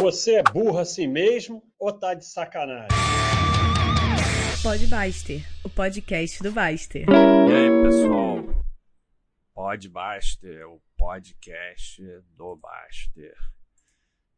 Você 0.00 0.36
é 0.36 0.42
burro 0.42 0.78
assim 0.78 1.06
mesmo 1.06 1.62
ou 1.78 1.92
tá 1.92 2.14
de 2.14 2.24
sacanagem? 2.24 2.88
Pode 4.62 4.86
Baster, 4.86 5.46
o 5.62 5.68
podcast 5.68 6.42
do 6.42 6.50
Baster. 6.50 7.04
E 7.08 7.52
aí, 7.52 7.82
pessoal? 7.82 8.64
Pode 9.54 9.90
Baster, 9.90 10.66
o 10.66 10.80
podcast 10.96 12.02
do 12.36 12.56
Baster. 12.56 13.36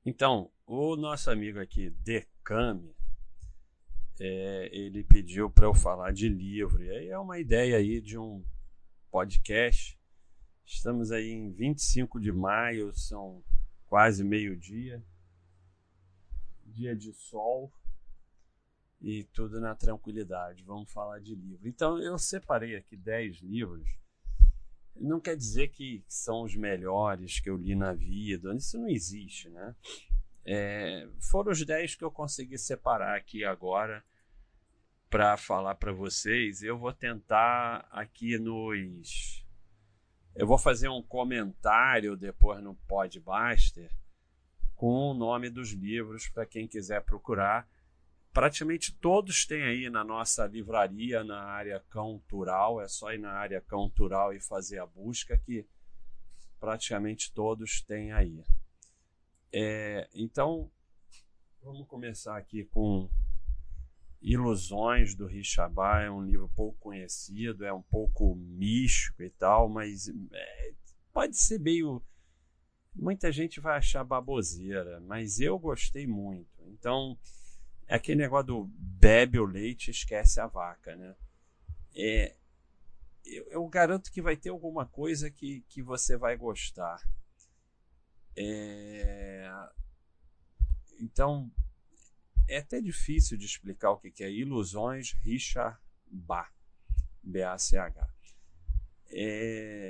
Então, 0.05 0.51
o 0.67 0.97
nosso 0.97 1.31
amigo 1.31 1.61
aqui, 1.61 1.89
Decame, 1.89 2.93
é, 4.21 4.69
ele 4.73 5.05
pediu 5.05 5.49
para 5.49 5.67
eu 5.67 5.75
falar 5.75 6.13
de 6.13 6.29
livro. 6.29 6.83
E 6.83 6.91
aí 6.91 7.09
é 7.09 7.19
uma 7.19 7.39
ideia 7.39 7.77
aí 7.77 8.01
de 8.01 8.19
um 8.19 8.45
podcast. 9.09 9.97
Estamos 10.67 11.13
aí 11.13 11.31
em 11.31 11.53
25 11.53 12.21
de 12.21 12.33
maio, 12.33 12.93
são 12.93 13.43
quase 13.87 14.25
meio-dia. 14.25 15.01
Dia 16.75 16.97
de 16.97 17.13
sol 17.13 17.73
e 19.01 19.23
tudo 19.25 19.61
na 19.61 19.75
tranquilidade. 19.75 20.65
Vamos 20.65 20.91
falar 20.91 21.21
de 21.21 21.35
livro. 21.35 21.69
Então, 21.69 21.99
eu 21.99 22.19
separei 22.19 22.75
aqui 22.75 22.97
10 22.97 23.37
livros. 23.37 23.89
Não 24.97 25.21
quer 25.21 25.37
dizer 25.37 25.69
que 25.69 26.05
são 26.09 26.43
os 26.43 26.57
melhores 26.57 27.39
que 27.39 27.49
eu 27.49 27.57
li 27.57 27.75
na 27.75 27.93
vida, 27.93 28.55
isso 28.55 28.79
não 28.79 28.89
existe, 28.89 29.49
né? 29.51 29.75
É, 30.45 31.09
foram 31.21 31.53
os 31.53 31.65
10 31.65 31.95
que 31.95 32.05
eu 32.05 32.11
consegui 32.11 32.59
separar 32.59 33.17
aqui 33.17 33.45
agora 33.45 34.05
para 35.11 35.37
falar 35.37 35.77
para 35.77 35.93
vocês. 35.93 36.63
Eu 36.63 36.79
vou 36.79 36.93
tentar 36.93 37.87
aqui 37.91 38.39
nos. 38.39 39.45
Eu 40.35 40.47
vou 40.47 40.59
fazer 40.59 40.89
um 40.89 41.03
comentário 41.03 42.17
depois 42.17 42.63
no 42.63 42.75
Podbuster 42.89 43.91
com 44.85 45.13
o 45.13 45.15
nome 45.15 45.49
dos 45.49 45.73
livros 45.73 46.29
para 46.29 46.45
quem 46.45 46.69
quiser 46.69 47.03
procurar. 47.03 47.67
Praticamente 48.35 48.95
todos 48.95 49.47
têm 49.47 49.63
aí 49.63 49.89
na 49.89 50.05
nossa 50.05 50.45
livraria, 50.45 51.25
na 51.25 51.43
área 51.43 51.83
cultural. 51.91 52.83
É 52.83 52.87
só 52.87 53.11
ir 53.11 53.19
na 53.19 53.33
área 53.33 53.63
cultural 53.63 54.35
e 54.35 54.43
fazer 54.43 54.79
a 54.81 54.85
busca 54.85 55.39
que 55.39 55.67
praticamente 56.61 57.33
todos 57.33 57.81
têm 57.81 58.13
aí. 58.13 58.45
É, 59.51 60.07
então, 60.13 60.71
vamos 61.63 61.89
começar 61.89 62.37
aqui 62.37 62.65
com 62.65 63.09
Ilusões 64.21 65.15
do 65.15 65.25
Richabá. 65.25 66.03
É 66.03 66.11
um 66.11 66.23
livro 66.23 66.51
pouco 66.55 66.79
conhecido, 66.79 67.65
é 67.65 67.73
um 67.73 67.81
pouco 67.81 68.35
místico 68.35 69.23
e 69.23 69.31
tal, 69.31 69.67
mas 69.67 70.13
é, 70.31 70.75
pode 71.11 71.39
ser 71.39 71.59
meio. 71.59 72.03
Muita 72.95 73.33
gente 73.33 73.61
vai 73.61 73.77
achar 73.77 74.05
baboseira, 74.05 75.01
mas 75.01 75.41
eu 75.41 75.59
gostei 75.59 76.07
muito. 76.07 76.63
Então, 76.69 77.19
é 77.87 77.97
aquele 77.97 78.23
negócio 78.23 78.47
do 78.47 78.65
bebe 78.79 79.39
o 79.39 79.45
leite 79.45 79.91
esquece 79.91 80.41
a 80.41 80.47
vaca, 80.47 80.95
né? 80.95 81.15
É, 81.97 82.35
eu, 83.25 83.47
eu 83.51 83.69
garanto 83.69 84.13
que 84.13 84.21
vai 84.21 84.37
ter 84.37 84.51
alguma 84.51 84.87
coisa 84.87 85.31
que, 85.31 85.63
que 85.69 85.83
você 85.83 86.17
vai 86.17 86.37
gostar. 86.37 87.01
É... 88.37 89.51
Então, 91.01 91.51
é 92.49 92.59
até 92.59 92.81
difícil 92.81 93.37
de 93.39 93.47
explicar 93.47 93.93
o 93.93 93.99
que 93.99 94.23
é 94.23 94.31
Ilusões 94.31 95.13
Richard 95.23 95.79
Bach, 96.07 96.53
B-A-C-H. 97.23 98.09
É... 99.11 99.84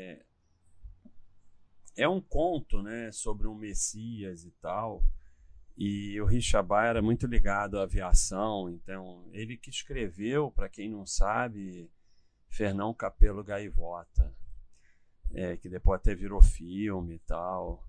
é 1.96 2.08
um 2.08 2.20
conto 2.20 2.82
né, 2.82 3.10
sobre 3.12 3.46
um 3.46 3.54
Messias 3.54 4.44
e 4.44 4.50
tal. 4.52 5.02
E 5.76 6.20
o 6.20 6.24
Richard 6.24 6.68
Bach 6.68 6.86
era 6.86 7.02
muito 7.02 7.26
ligado 7.26 7.78
à 7.78 7.82
aviação, 7.82 8.70
então 8.70 9.28
ele 9.32 9.56
que 9.56 9.70
escreveu, 9.70 10.50
para 10.50 10.68
quem 10.68 10.88
não 10.88 11.04
sabe, 11.04 11.90
Fernão 12.48 12.94
Capelo 12.94 13.42
Gaivota, 13.42 14.32
é, 15.32 15.56
que 15.56 15.68
depois 15.68 15.98
até 15.98 16.14
virou 16.14 16.40
filme 16.40 17.16
e 17.16 17.18
tal. 17.20 17.84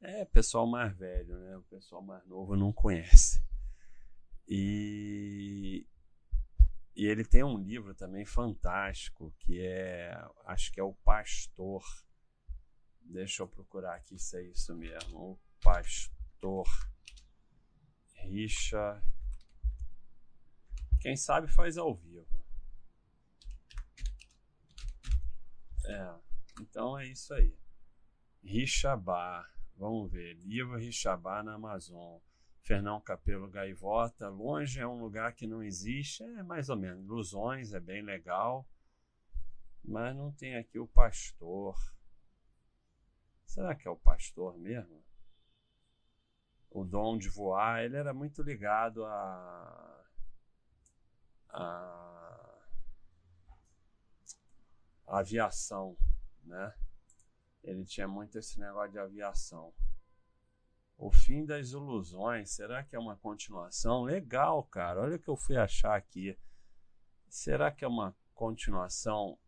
É, 0.00 0.24
pessoal 0.24 0.66
mais 0.66 0.96
velho, 0.96 1.38
né? 1.38 1.56
O 1.58 1.62
pessoal 1.64 2.02
mais 2.02 2.26
novo 2.26 2.56
não 2.56 2.72
conhece. 2.72 3.44
E, 4.48 5.86
e 6.96 7.06
ele 7.06 7.24
tem 7.24 7.44
um 7.44 7.58
livro 7.58 7.94
também 7.94 8.24
fantástico 8.24 9.32
que 9.38 9.60
é, 9.60 10.18
acho 10.46 10.72
que 10.72 10.80
é 10.80 10.82
o 10.82 10.94
Pastor. 11.04 11.84
Deixa 13.04 13.42
eu 13.42 13.48
procurar 13.48 13.94
aqui 13.94 14.18
se 14.18 14.38
é 14.38 14.42
isso 14.42 14.74
mesmo. 14.74 15.18
O 15.18 15.38
Pastor 15.60 16.66
Richa. 18.14 19.02
Quem 21.00 21.16
sabe 21.16 21.48
faz 21.48 21.76
ao 21.76 21.94
vivo. 21.94 22.42
É, 25.84 26.14
então 26.60 26.98
é 26.98 27.06
isso 27.06 27.34
aí. 27.34 27.56
Richabá. 28.42 29.48
Vamos 29.76 30.10
ver. 30.10 30.34
Livro 30.44 30.76
Richabá 30.76 31.42
na 31.42 31.54
Amazon. 31.54 32.18
Fernão 32.62 33.00
Capelo 33.00 33.48
Gaivota. 33.48 34.28
Longe 34.28 34.80
é 34.80 34.86
um 34.86 35.00
lugar 35.00 35.34
que 35.34 35.46
não 35.46 35.62
existe. 35.62 36.22
É 36.22 36.42
mais 36.42 36.68
ou 36.68 36.76
menos. 36.76 37.04
Ilusões 37.04 37.72
é 37.72 37.80
bem 37.80 38.02
legal. 38.02 38.66
Mas 39.84 40.14
não 40.14 40.32
tem 40.32 40.56
aqui 40.56 40.78
o 40.78 40.86
pastor. 40.86 41.76
Será 43.52 43.74
que 43.74 43.86
é 43.86 43.90
o 43.90 43.96
pastor 43.96 44.56
mesmo? 44.56 45.04
O 46.70 46.84
dom 46.84 47.18
de 47.18 47.28
voar. 47.28 47.84
Ele 47.84 47.98
era 47.98 48.14
muito 48.14 48.42
ligado 48.42 49.04
a. 49.04 50.04
a, 51.50 52.62
a 55.06 55.18
aviação, 55.18 55.98
né? 56.42 56.74
Ele 57.62 57.84
tinha 57.84 58.08
muito 58.08 58.38
esse 58.38 58.58
negócio 58.58 58.92
de 58.92 58.98
aviação. 58.98 59.74
O 60.96 61.12
fim 61.12 61.44
das 61.44 61.72
ilusões, 61.72 62.52
será 62.52 62.82
que 62.82 62.96
é 62.96 62.98
uma 62.98 63.18
continuação? 63.18 64.04
Legal, 64.04 64.64
cara. 64.64 65.02
Olha 65.02 65.16
o 65.16 65.18
que 65.18 65.28
eu 65.28 65.36
fui 65.36 65.58
achar 65.58 65.94
aqui. 65.94 66.38
Será 67.28 67.70
que 67.70 67.84
é 67.84 67.88
uma 67.88 68.16
continuação? 68.34 69.38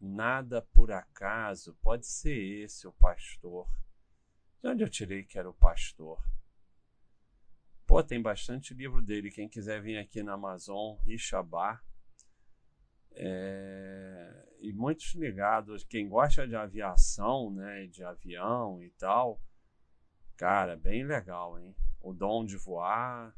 Nada 0.00 0.62
por 0.62 0.90
acaso. 0.92 1.74
Pode 1.82 2.06
ser 2.06 2.62
esse 2.62 2.86
o 2.86 2.92
pastor. 2.92 3.68
De 4.62 4.68
onde 4.68 4.82
eu 4.82 4.88
tirei 4.88 5.24
que 5.24 5.38
era 5.38 5.48
o 5.48 5.54
pastor? 5.54 6.22
Pô, 7.86 8.02
tem 8.02 8.20
bastante 8.20 8.72
livro 8.74 9.02
dele. 9.02 9.30
Quem 9.30 9.48
quiser 9.48 9.80
vir 9.80 9.98
aqui 9.98 10.22
na 10.22 10.32
Amazon, 10.32 10.96
Richabá. 11.04 11.82
É, 13.16 14.48
e 14.60 14.72
muitos 14.72 15.14
ligados, 15.14 15.84
quem 15.84 16.08
gosta 16.08 16.48
de 16.48 16.56
aviação, 16.56 17.52
né, 17.52 17.86
de 17.86 18.02
avião 18.02 18.82
e 18.82 18.90
tal, 18.90 19.40
cara, 20.36 20.76
bem 20.76 21.04
legal, 21.04 21.58
hein? 21.58 21.76
O 22.00 22.12
dom 22.12 22.44
de 22.44 22.56
voar, 22.56 23.32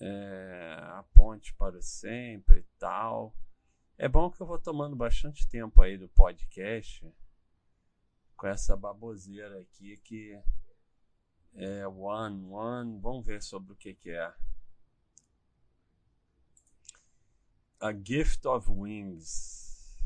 é, 0.00 0.76
a 0.80 1.04
ponte 1.14 1.54
para 1.54 1.76
o 1.76 1.82
sempre 1.82 2.60
e 2.60 2.66
tal. 2.78 3.34
É 3.98 4.08
bom 4.08 4.30
que 4.30 4.40
eu 4.40 4.46
vou 4.46 4.58
tomando 4.58 4.96
bastante 4.96 5.46
tempo 5.46 5.80
aí 5.80 5.96
do 5.96 6.08
podcast 6.08 7.06
com 8.36 8.46
essa 8.48 8.76
baboseira 8.76 9.60
aqui 9.60 9.96
que 9.98 10.36
é 11.54 11.86
One, 11.86 12.44
One, 12.46 12.98
vamos 13.00 13.24
ver 13.24 13.42
sobre 13.42 13.72
o 13.72 13.76
que 13.76 13.94
que 13.94 14.10
é. 14.10 14.34
A 17.78 17.92
Gift 17.92 18.46
of 18.46 18.68
Wings. 18.70 20.00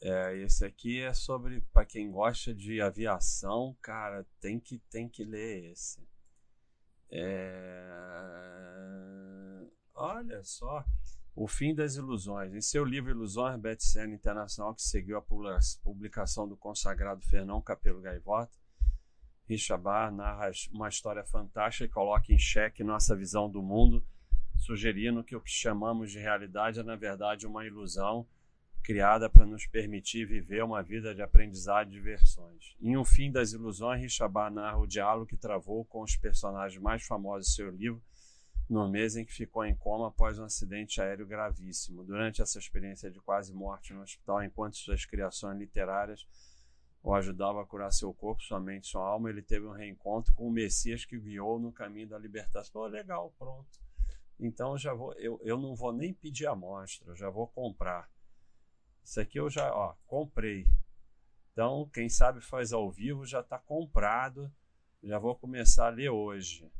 É, 0.00 0.36
esse 0.38 0.64
aqui 0.64 1.00
é 1.00 1.14
sobre 1.14 1.60
para 1.72 1.86
quem 1.86 2.10
gosta 2.10 2.52
de 2.52 2.80
aviação, 2.80 3.76
cara, 3.80 4.26
tem 4.40 4.58
que 4.58 4.78
tem 4.90 5.08
que 5.08 5.22
ler 5.22 5.70
esse. 5.70 6.04
É, 7.08 7.88
olha 9.94 10.42
só, 10.42 10.84
O 11.34 11.48
Fim 11.48 11.74
das 11.74 11.96
Ilusões. 11.96 12.52
Em 12.54 12.60
seu 12.60 12.84
livro 12.84 13.10
Ilusões, 13.10 13.58
best-seller 13.58 14.14
internacional 14.14 14.74
que 14.74 14.82
seguiu 14.82 15.16
a 15.16 15.22
publicação 15.82 16.46
do 16.46 16.56
consagrado 16.56 17.26
Fernão 17.26 17.60
Capelo 17.60 18.02
Gaivota, 18.02 18.52
Richard 19.48 19.82
Barr 19.82 20.12
narra 20.12 20.50
uma 20.72 20.88
história 20.88 21.24
fantástica 21.24 21.84
e 21.84 21.88
coloca 21.88 22.32
em 22.32 22.38
xeque 22.38 22.84
nossa 22.84 23.16
visão 23.16 23.50
do 23.50 23.62
mundo 23.62 24.04
sugerindo 24.62 25.24
que 25.24 25.34
o 25.34 25.40
que 25.40 25.50
chamamos 25.50 26.12
de 26.12 26.18
realidade 26.18 26.78
é, 26.78 26.82
na 26.82 26.94
verdade, 26.94 27.46
uma 27.46 27.66
ilusão 27.66 28.26
criada 28.82 29.28
para 29.28 29.44
nos 29.44 29.66
permitir 29.66 30.24
viver 30.24 30.62
uma 30.62 30.82
vida 30.82 31.14
de 31.14 31.22
aprendizado 31.22 31.88
e 31.88 31.92
diversões. 31.92 32.76
Em 32.80 32.96
Um 32.96 33.04
Fim 33.04 33.30
das 33.30 33.52
Ilusões, 33.52 34.00
Richabá 34.00 34.50
narra 34.50 34.78
o 34.78 34.86
diálogo 34.86 35.26
que 35.26 35.36
travou 35.36 35.84
com 35.84 36.02
os 36.02 36.16
personagens 36.16 36.80
mais 36.80 37.04
famosos 37.04 37.48
de 37.48 37.54
seu 37.54 37.70
livro 37.70 38.02
no 38.68 38.88
mês 38.88 39.16
em 39.16 39.24
que 39.24 39.32
ficou 39.32 39.64
em 39.64 39.74
coma 39.74 40.08
após 40.08 40.38
um 40.38 40.44
acidente 40.44 41.00
aéreo 41.00 41.26
gravíssimo. 41.26 42.04
Durante 42.04 42.40
essa 42.40 42.58
experiência 42.58 43.10
de 43.10 43.20
quase 43.20 43.52
morte 43.52 43.92
no 43.92 44.02
hospital, 44.02 44.42
enquanto 44.42 44.76
suas 44.76 45.04
criações 45.04 45.58
literárias 45.58 46.26
ou 47.02 47.14
ajudava 47.14 47.60
a 47.60 47.66
curar 47.66 47.92
seu 47.92 48.14
corpo, 48.14 48.42
sua 48.42 48.60
mente, 48.60 48.86
sua 48.86 49.04
alma, 49.04 49.28
ele 49.28 49.42
teve 49.42 49.66
um 49.66 49.72
reencontro 49.72 50.32
com 50.34 50.46
o 50.46 50.52
Messias 50.52 51.04
que 51.04 51.18
guiou 51.18 51.58
no 51.58 51.72
caminho 51.72 52.08
da 52.08 52.18
libertação. 52.18 52.82
Legal, 52.84 53.34
pronto. 53.38 53.80
Então 54.38 54.78
já 54.78 54.94
vou, 54.94 55.12
eu, 55.14 55.40
eu 55.42 55.58
não 55.58 55.74
vou 55.74 55.92
nem 55.92 56.12
pedir 56.12 56.46
amostra, 56.46 57.10
eu 57.10 57.16
já 57.16 57.28
vou 57.28 57.48
comprar. 57.48 58.08
Isso 59.04 59.20
aqui 59.20 59.38
eu 59.38 59.50
já, 59.50 59.74
ó, 59.74 59.94
comprei. 60.06 60.66
Então, 61.52 61.88
quem 61.92 62.08
sabe 62.08 62.40
faz 62.40 62.72
ao 62.72 62.90
vivo 62.90 63.26
já 63.26 63.40
está 63.40 63.58
comprado. 63.58 64.50
Já 65.02 65.18
vou 65.18 65.34
começar 65.34 65.86
a 65.86 65.90
ler 65.90 66.08
hoje. 66.08 66.70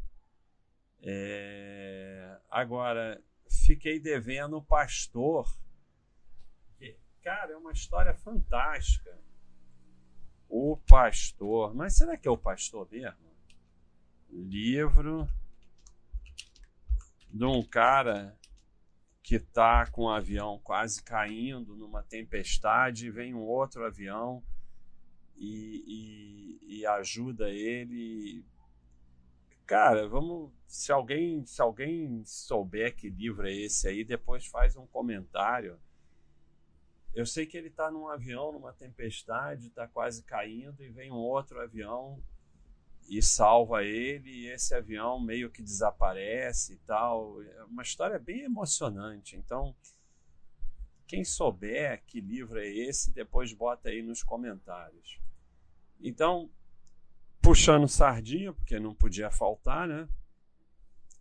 É... 1.02 2.38
Agora, 2.50 3.20
fiquei 3.64 3.98
devendo 3.98 4.56
o 4.56 4.62
pastor. 4.62 5.46
Cara, 7.22 7.52
é 7.52 7.56
uma 7.56 7.72
história 7.72 8.14
fantástica. 8.14 9.16
O 10.48 10.76
pastor. 10.88 11.74
Mas 11.74 11.96
será 11.96 12.16
que 12.16 12.26
é 12.26 12.30
o 12.30 12.36
pastor 12.36 12.88
mesmo? 12.90 13.32
Livro 14.28 15.28
de 17.30 17.44
um 17.44 17.62
cara 17.62 18.36
que 19.22 19.36
está 19.36 19.86
com 19.86 20.02
o 20.02 20.04
um 20.06 20.10
avião 20.10 20.60
quase 20.62 21.02
caindo 21.02 21.76
numa 21.76 22.02
tempestade, 22.02 23.10
vem 23.10 23.32
um 23.34 23.40
outro 23.40 23.86
avião 23.86 24.42
e, 25.36 26.58
e, 26.66 26.78
e, 26.78 26.86
ajuda 26.86 27.48
ele. 27.48 28.44
Cara, 29.66 30.08
vamos. 30.08 30.52
Se 30.66 30.90
alguém, 30.90 31.44
se 31.44 31.60
alguém 31.60 32.24
souber 32.24 32.94
que 32.94 33.08
livro 33.08 33.46
é 33.46 33.52
esse 33.52 33.88
aí, 33.88 34.04
depois 34.04 34.46
faz 34.46 34.76
um 34.76 34.86
comentário. 34.86 35.78
Eu 37.14 37.26
sei 37.26 37.46
que 37.46 37.56
ele 37.56 37.68
está 37.68 37.90
num 37.90 38.08
avião, 38.08 38.52
numa 38.52 38.72
tempestade, 38.72 39.68
está 39.68 39.86
quase 39.86 40.22
caindo, 40.24 40.82
e 40.82 40.88
vem 40.88 41.12
um 41.12 41.16
outro 41.16 41.60
avião 41.60 42.22
e 43.08 43.20
salva 43.20 43.84
ele, 43.84 44.30
e 44.30 44.46
esse 44.46 44.74
avião 44.74 45.20
meio 45.20 45.50
que 45.50 45.62
desaparece 45.62 46.74
e 46.74 46.78
tal. 46.78 47.42
É 47.42 47.64
uma 47.64 47.82
história 47.82 48.18
bem 48.18 48.42
emocionante. 48.42 49.36
Então, 49.36 49.74
quem 51.06 51.24
souber 51.24 52.02
que 52.06 52.20
livro 52.20 52.58
é 52.58 52.66
esse, 52.66 53.12
depois 53.12 53.52
bota 53.52 53.90
aí 53.90 54.02
nos 54.02 54.22
comentários. 54.22 55.20
Então, 56.00 56.50
puxando 57.42 57.88
sardinha, 57.88 58.52
porque 58.52 58.78
não 58.78 58.94
podia 58.94 59.30
faltar, 59.30 59.88
né? 59.88 60.08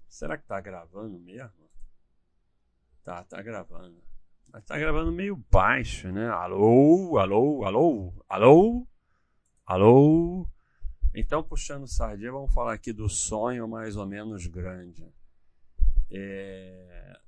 Será 0.07 0.37
que 0.37 0.45
tá 0.45 0.61
gravando 0.61 1.19
mesmo? 1.19 1.69
Tá, 3.03 3.23
tá 3.23 3.41
gravando. 3.41 3.97
Mas 4.53 4.63
tá 4.63 4.77
gravando 4.77 5.11
meio 5.11 5.35
baixo, 5.49 6.11
né? 6.11 6.29
Alô, 6.29 7.17
alô, 7.17 7.65
alô, 7.65 8.13
alô, 8.29 8.87
alô. 9.65 10.47
Então, 11.13 11.43
puxando 11.43 11.87
sardinha, 11.87 12.31
vamos 12.31 12.53
falar 12.53 12.73
aqui 12.73 12.93
do 12.93 13.09
sonho 13.09 13.67
mais 13.67 13.95
ou 13.95 14.05
menos 14.05 14.45
grande. 14.45 15.11
É... 16.11 17.19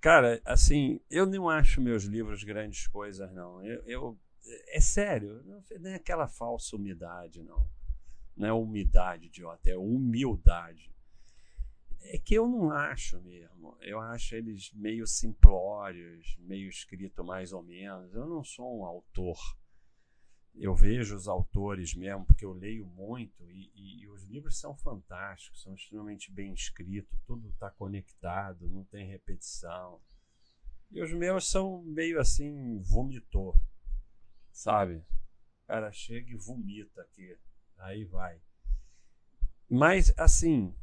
Cara, 0.00 0.40
assim, 0.44 1.00
eu 1.10 1.26
não 1.26 1.48
acho 1.48 1.80
meus 1.80 2.04
livros 2.04 2.44
grandes 2.44 2.86
coisas, 2.86 3.30
não. 3.32 3.62
Eu, 3.62 3.82
eu 3.86 4.18
é 4.68 4.80
sério, 4.80 5.42
não 5.78 5.90
é 5.90 5.94
aquela 5.94 6.26
falsa 6.26 6.76
umidade, 6.76 7.42
não. 7.42 7.68
Não 8.36 8.48
é 8.48 8.52
umidade, 8.52 9.26
idiota, 9.26 9.70
é 9.70 9.76
humildade. 9.76 10.90
É 12.02 12.18
que 12.18 12.34
eu 12.34 12.48
não 12.48 12.70
acho 12.70 13.20
mesmo. 13.20 13.76
Eu 13.80 14.00
acho 14.00 14.34
eles 14.34 14.72
meio 14.72 15.06
simplórios, 15.06 16.36
meio 16.40 16.68
escrito 16.68 17.22
mais 17.22 17.52
ou 17.52 17.62
menos. 17.62 18.14
Eu 18.14 18.26
não 18.26 18.42
sou 18.42 18.80
um 18.80 18.84
autor 18.84 19.38
eu 20.56 20.74
vejo 20.74 21.16
os 21.16 21.28
autores 21.28 21.94
mesmo, 21.94 22.24
porque 22.24 22.44
eu 22.44 22.52
leio 22.52 22.84
muito, 22.86 23.48
e, 23.50 23.70
e, 23.74 24.02
e 24.02 24.08
os 24.08 24.24
livros 24.24 24.58
são 24.58 24.76
fantásticos, 24.76 25.62
são 25.62 25.74
extremamente 25.74 26.30
bem 26.30 26.52
escritos, 26.52 27.18
tudo 27.26 27.48
está 27.48 27.70
conectado, 27.70 28.68
não 28.68 28.84
tem 28.84 29.06
repetição. 29.06 30.00
E 30.90 31.00
os 31.00 31.12
meus 31.12 31.48
são 31.48 31.82
meio 31.82 32.20
assim, 32.20 32.78
vomitor, 32.80 33.56
sabe? 34.52 34.96
O 34.96 35.66
cara 35.66 35.92
chega 35.92 36.30
e 36.30 36.36
vomita 36.36 37.02
aqui, 37.02 37.36
aí 37.78 38.04
vai. 38.04 38.40
Mas, 39.68 40.12
assim, 40.18 40.74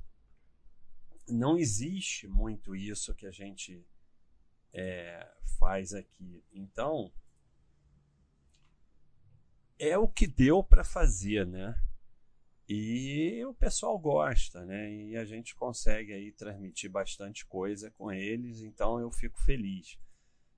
não 1.28 1.58
existe 1.58 2.28
muito 2.28 2.76
isso 2.76 3.14
que 3.14 3.26
a 3.26 3.32
gente 3.32 3.86
é, 4.74 5.30
faz 5.60 5.94
aqui. 5.94 6.44
Então, 6.54 7.12
é 9.78 9.98
o 9.98 10.08
que 10.08 10.26
deu 10.26 10.64
para 10.64 10.84
fazer, 10.84 11.46
né? 11.46 11.80
E 12.70 13.46
o 13.46 13.54
pessoal 13.54 13.98
gosta, 13.98 14.66
né? 14.66 14.92
E 14.92 15.16
a 15.16 15.24
gente 15.24 15.56
consegue 15.56 16.12
aí 16.12 16.32
transmitir 16.32 16.90
bastante 16.90 17.46
coisa 17.46 17.90
com 17.92 18.12
eles, 18.12 18.62
então 18.62 19.00
eu 19.00 19.10
fico 19.10 19.40
feliz. 19.42 19.98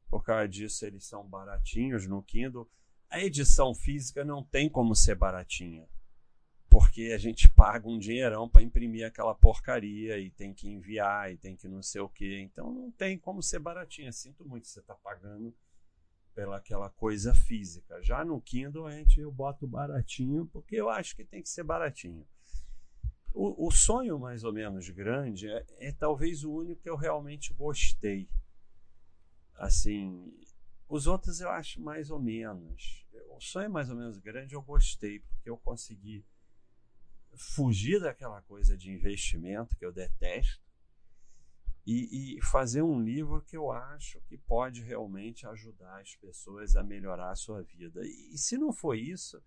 Por 0.09 0.23
causa 0.23 0.47
disso, 0.47 0.85
eles 0.85 1.05
são 1.05 1.27
baratinhos 1.27 2.07
no 2.07 2.23
Kindle. 2.23 2.67
A 3.09 3.19
edição 3.19 3.73
física 3.73 4.23
não 4.23 4.43
tem 4.43 4.69
como 4.69 4.95
ser 4.95 5.15
baratinha, 5.15 5.87
porque 6.69 7.11
a 7.13 7.17
gente 7.17 7.49
paga 7.49 7.89
um 7.89 7.97
dinheirão 7.97 8.47
para 8.47 8.61
imprimir 8.61 9.05
aquela 9.05 9.33
porcaria 9.33 10.19
e 10.19 10.29
tem 10.29 10.53
que 10.53 10.69
enviar 10.69 11.31
e 11.31 11.37
tem 11.37 11.55
que 11.55 11.67
não 11.67 11.81
sei 11.81 12.01
o 12.01 12.09
que. 12.09 12.39
Então 12.39 12.71
não 12.71 12.91
tem 12.91 13.17
como 13.17 13.41
ser 13.41 13.57
baratinha. 13.57 14.11
Sinto 14.11 14.45
muito 14.45 14.67
você 14.67 14.81
tá 14.83 14.93
pagando 14.93 15.51
pela 16.35 16.57
aquela 16.57 16.89
coisa 16.91 17.33
física. 17.33 17.99
Já 18.03 18.23
no 18.23 18.39
Kindle 18.39 18.85
a 18.85 18.91
gente 18.91 19.19
eu 19.19 19.31
boto 19.31 19.67
baratinho 19.67 20.45
porque 20.45 20.75
eu 20.75 20.87
acho 20.87 21.15
que 21.15 21.25
tem 21.25 21.41
que 21.41 21.49
ser 21.49 21.63
baratinho. 21.63 22.27
O, 23.33 23.67
o 23.67 23.71
sonho 23.71 24.19
mais 24.19 24.43
ou 24.43 24.53
menos 24.53 24.87
grande 24.89 25.49
é, 25.49 25.65
é, 25.79 25.91
talvez 25.91 26.43
o 26.43 26.53
único 26.53 26.81
que 26.81 26.89
eu 26.89 26.95
realmente 26.95 27.53
gostei. 27.53 28.29
Assim, 29.55 30.31
os 30.89 31.05
outros 31.05 31.39
eu 31.39 31.49
acho 31.49 31.79
mais 31.79 32.09
ou 32.09 32.19
menos. 32.19 33.05
O 33.29 33.39
sonho 33.39 33.69
mais 33.69 33.89
ou 33.89 33.95
menos 33.95 34.17
grande 34.17 34.55
eu 34.55 34.61
gostei 34.61 35.19
porque 35.19 35.49
eu 35.49 35.57
consegui 35.57 36.25
fugir 37.35 38.01
daquela 38.01 38.41
coisa 38.41 38.75
de 38.75 38.91
investimento 38.91 39.77
que 39.77 39.85
eu 39.85 39.93
detesto 39.93 40.67
e, 41.85 42.37
e, 42.37 42.41
fazer 42.41 42.81
um 42.81 43.01
livro 43.01 43.41
que 43.41 43.55
eu 43.55 43.71
acho 43.71 44.19
que 44.21 44.37
pode 44.37 44.81
realmente 44.81 45.47
ajudar 45.47 46.01
as 46.01 46.15
pessoas 46.15 46.75
a 46.75 46.83
melhorar 46.83 47.31
a 47.31 47.35
sua 47.35 47.63
vida. 47.63 48.01
E, 48.03 48.33
e 48.33 48.37
se 48.37 48.57
não 48.57 48.73
for 48.73 48.95
isso, 48.95 49.41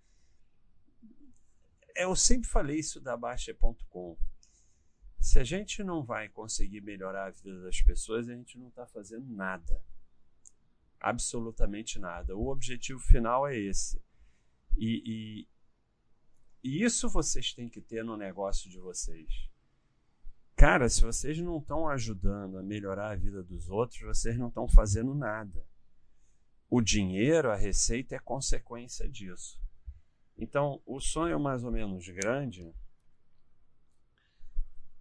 eu 1.94 2.16
sempre 2.16 2.48
falei 2.48 2.78
isso 2.78 3.00
da 3.00 3.16
Baixa.com. 3.16 4.16
Se 5.20 5.38
a 5.38 5.44
gente 5.44 5.84
não 5.84 6.02
vai 6.02 6.28
conseguir 6.28 6.80
melhorar 6.80 7.26
a 7.26 7.30
vida 7.30 7.62
das 7.62 7.80
pessoas, 7.80 8.28
a 8.28 8.34
gente 8.34 8.58
não 8.58 8.68
está 8.68 8.86
fazendo 8.86 9.28
nada. 9.28 9.80
Absolutamente 11.02 11.98
nada. 11.98 12.36
O 12.36 12.46
objetivo 12.46 13.00
final 13.00 13.44
é 13.44 13.58
esse. 13.58 14.00
E, 14.78 15.02
e, 15.04 15.48
e 16.62 16.84
isso 16.84 17.08
vocês 17.08 17.52
têm 17.52 17.68
que 17.68 17.80
ter 17.80 18.04
no 18.04 18.16
negócio 18.16 18.70
de 18.70 18.78
vocês. 18.78 19.50
Cara, 20.54 20.88
se 20.88 21.02
vocês 21.02 21.36
não 21.40 21.58
estão 21.58 21.88
ajudando 21.88 22.56
a 22.56 22.62
melhorar 22.62 23.10
a 23.10 23.16
vida 23.16 23.42
dos 23.42 23.68
outros, 23.68 24.00
vocês 24.00 24.38
não 24.38 24.46
estão 24.46 24.68
fazendo 24.68 25.12
nada. 25.12 25.66
O 26.70 26.80
dinheiro, 26.80 27.50
a 27.50 27.56
receita 27.56 28.14
é 28.14 28.20
consequência 28.20 29.08
disso. 29.08 29.60
Então, 30.38 30.80
o 30.86 31.00
sonho 31.00 31.40
mais 31.40 31.64
ou 31.64 31.72
menos 31.72 32.08
grande, 32.10 32.72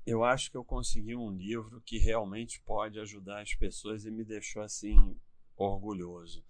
eu 0.03 0.23
acho 0.23 0.49
que 0.49 0.57
eu 0.57 0.65
consegui 0.65 1.15
um 1.15 1.29
livro 1.29 1.79
que 1.81 1.99
realmente 1.99 2.59
pode 2.61 2.99
ajudar 2.99 3.43
as 3.43 3.53
pessoas 3.53 4.03
e 4.03 4.09
me 4.09 4.25
deixou 4.25 4.63
assim 4.63 5.15
orgulhoso. 5.61 6.43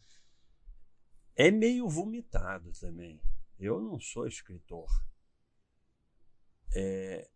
É 1.36 1.52
meio 1.52 1.88
vomitado 1.88 2.72
também. 2.74 3.22
Eu 3.60 3.82
não 3.82 4.00
sou 4.00 4.28
escritor. 4.28 4.90
É, 6.74 7.30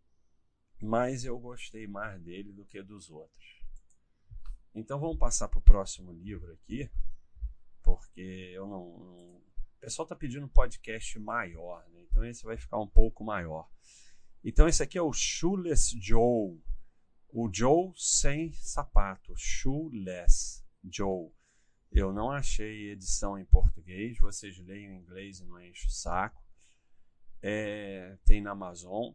mas 0.80 1.24
eu 1.24 1.38
gostei 1.38 1.86
mais 1.86 2.20
dele 2.22 2.52
do 2.52 2.64
que 2.64 2.82
dos 2.82 3.10
outros. 3.10 3.62
Então 4.74 4.98
vamos 4.98 5.18
passar 5.18 5.48
para 5.48 5.58
o 5.58 5.62
próximo 5.62 6.12
livro 6.12 6.52
aqui, 6.52 6.90
porque 7.82 8.52
eu 8.54 8.66
não, 8.66 8.98
não... 8.98 9.36
o 9.36 9.78
pessoal 9.80 10.04
está 10.04 10.14
pedindo 10.14 10.44
um 10.44 10.50
podcast 10.50 11.18
maior, 11.18 11.86
né? 11.88 12.02
então 12.02 12.24
esse 12.24 12.44
vai 12.44 12.56
ficar 12.56 12.78
um 12.78 12.88
pouco 12.88 13.24
maior. 13.24 13.70
Então 14.44 14.68
esse 14.68 14.82
aqui 14.82 14.98
é 14.98 15.02
o 15.02 15.12
Shoeless 15.12 15.98
Joe, 15.98 16.60
o 17.30 17.50
Joe 17.52 17.92
sem 17.96 18.52
sapato, 18.52 19.34
Shoeless 19.36 20.62
Joe. 20.84 21.32
Eu 21.90 22.12
não 22.12 22.30
achei 22.30 22.90
edição 22.90 23.38
em 23.38 23.44
português, 23.44 24.18
vocês 24.18 24.58
leem 24.58 24.86
em 24.86 24.98
inglês 24.98 25.40
e 25.40 25.44
não 25.44 25.60
enche 25.60 25.86
o 25.86 25.90
saco. 25.90 26.42
É, 27.42 28.16
tem 28.24 28.40
na 28.40 28.50
Amazon. 28.50 29.12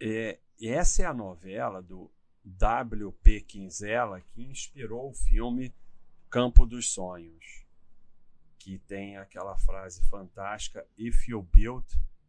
É, 0.00 0.38
essa 0.60 1.02
é 1.02 1.06
a 1.06 1.14
novela 1.14 1.82
do 1.82 2.10
W.P. 2.44 3.40
Quinzella 3.42 4.20
que 4.20 4.42
inspirou 4.42 5.10
o 5.10 5.14
filme 5.14 5.74
Campo 6.30 6.66
dos 6.66 6.92
Sonhos, 6.92 7.64
que 8.58 8.78
tem 8.78 9.16
aquela 9.16 9.56
frase 9.56 10.02
fantástica: 10.08 10.86
If 10.96 11.28
you 11.28 11.42
build, 11.42 11.86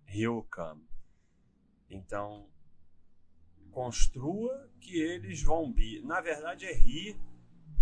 he'll 0.07 0.45
come. 0.49 0.87
Então, 1.89 2.47
construa 3.71 4.69
que 4.79 4.99
eles 4.99 5.41
vão 5.41 5.71
vir. 5.71 6.03
Na 6.03 6.19
verdade, 6.19 6.65
é 6.65 6.73
rir, 6.73 7.15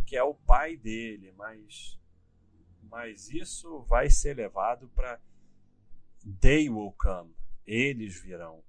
que 0.05 0.15
é 0.15 0.23
o 0.23 0.33
pai 0.33 0.77
dele, 0.77 1.31
mas, 1.33 1.99
mas 2.83 3.29
isso 3.29 3.81
vai 3.83 4.09
ser 4.09 4.37
levado 4.37 4.87
para 4.89 5.19
they 6.39 6.69
will 6.69 6.93
come, 6.97 7.35
eles 7.65 8.19
virão. 8.21 8.63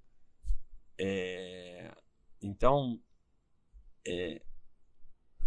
É, 0.97 1.95
então, 2.41 2.99
é, 4.05 4.41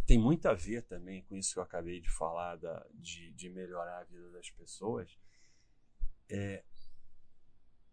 tem 0.07 0.19
muito 0.19 0.47
a 0.47 0.55
ver 0.55 0.83
também 0.83 1.23
com 1.23 1.37
isso 1.37 1.53
que 1.53 1.59
eu 1.59 1.63
acabei 1.63 2.01
de 2.01 2.11
falar, 2.11 2.57
da, 2.57 2.87
de, 2.95 3.33
de 3.33 3.49
melhorar 3.49 4.01
a 4.01 4.05
vida 4.05 4.31
das 4.31 4.51
pessoas. 4.51 5.17
É, 6.29 6.65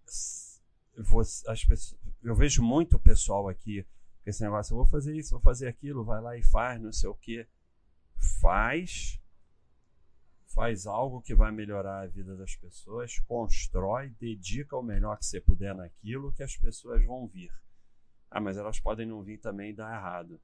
as 0.08 1.64
pessoas, 1.66 2.00
eu 2.24 2.36
vejo 2.36 2.64
muito 2.64 3.00
pessoal 3.00 3.48
aqui 3.48 3.84
com 4.24 4.30
esse 4.30 4.42
negócio, 4.44 4.74
eu 4.74 4.78
vou 4.78 4.86
fazer 4.86 5.16
isso, 5.16 5.32
vou 5.32 5.40
fazer 5.40 5.68
aquilo, 5.68 6.04
vai 6.04 6.22
lá 6.22 6.38
e 6.38 6.44
faz, 6.44 6.82
não 6.82 6.92
sei 6.92 7.10
o 7.10 7.16
que. 7.16 7.48
Faz, 8.42 9.20
faz 10.54 10.86
algo 10.86 11.22
que 11.22 11.36
vai 11.36 11.52
melhorar 11.52 12.02
a 12.02 12.08
vida 12.08 12.36
das 12.36 12.56
pessoas, 12.56 13.20
constrói, 13.22 14.10
dedica 14.20 14.76
o 14.76 14.84
melhor 14.84 15.18
que 15.18 15.26
você 15.26 15.40
puder 15.40 15.74
naquilo 15.74 16.32
que 16.32 16.44
as 16.44 16.56
pessoas 16.58 17.06
vão 17.06 17.28
vir. 17.28 17.52
Ah, 18.30 18.40
mas 18.40 18.58
elas 18.58 18.80
podem 18.80 19.06
não 19.06 19.24
vir 19.24 19.40
também 19.40 19.72
e 19.72 19.76
dar 19.76 19.94
errado. 19.94 20.42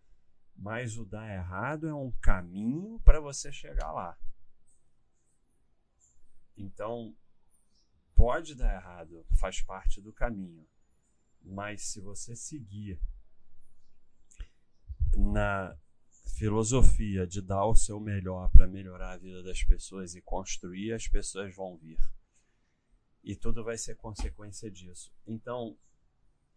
Mas 0.55 0.97
o 0.97 1.05
dar 1.05 1.29
errado 1.29 1.87
é 1.87 1.93
um 1.93 2.11
caminho 2.21 2.99
para 2.99 3.19
você 3.19 3.51
chegar 3.51 3.91
lá. 3.91 4.17
Então, 6.55 7.15
pode 8.15 8.55
dar 8.55 8.73
errado, 8.73 9.25
faz 9.39 9.61
parte 9.61 9.99
do 9.99 10.13
caminho. 10.13 10.65
Mas 11.41 11.87
se 11.87 11.99
você 11.99 12.35
seguir 12.35 12.99
na 15.15 15.77
filosofia 16.43 17.25
de 17.25 17.41
dar 17.41 17.65
o 17.65 17.73
seu 17.73 18.01
melhor 18.01 18.49
para 18.49 18.67
melhorar 18.67 19.11
a 19.11 19.17
vida 19.17 19.41
das 19.41 19.63
pessoas 19.63 20.13
e 20.13 20.21
construir, 20.21 20.91
as 20.91 21.07
pessoas 21.07 21.55
vão 21.55 21.77
vir. 21.77 21.97
E 23.23 23.33
tudo 23.33 23.63
vai 23.63 23.77
ser 23.77 23.95
consequência 23.95 24.69
disso. 24.69 25.09
Então, 25.25 25.77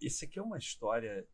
isso 0.00 0.25
aqui 0.25 0.40
é 0.40 0.43
uma 0.43 0.59
história 0.59 1.25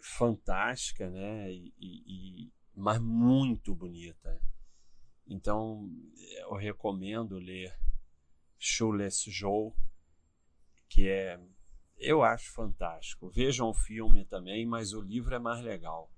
fantástica, 0.00 1.10
né? 1.10 1.52
E, 1.52 1.74
e, 1.78 2.52
mas 2.74 2.98
muito 2.98 3.74
bonita. 3.74 4.40
Então, 5.26 5.90
eu 6.40 6.54
recomendo 6.54 7.36
ler 7.36 7.78
Shoeless 8.58 9.30
Joe, 9.30 9.74
que 10.88 11.06
é, 11.06 11.38
eu 11.98 12.22
acho 12.22 12.50
fantástico. 12.50 13.28
Vejam 13.28 13.68
o 13.68 13.74
filme 13.74 14.24
também, 14.24 14.64
mas 14.64 14.94
o 14.94 15.02
livro 15.02 15.34
é 15.34 15.38
mais 15.38 15.62
legal. 15.62 16.10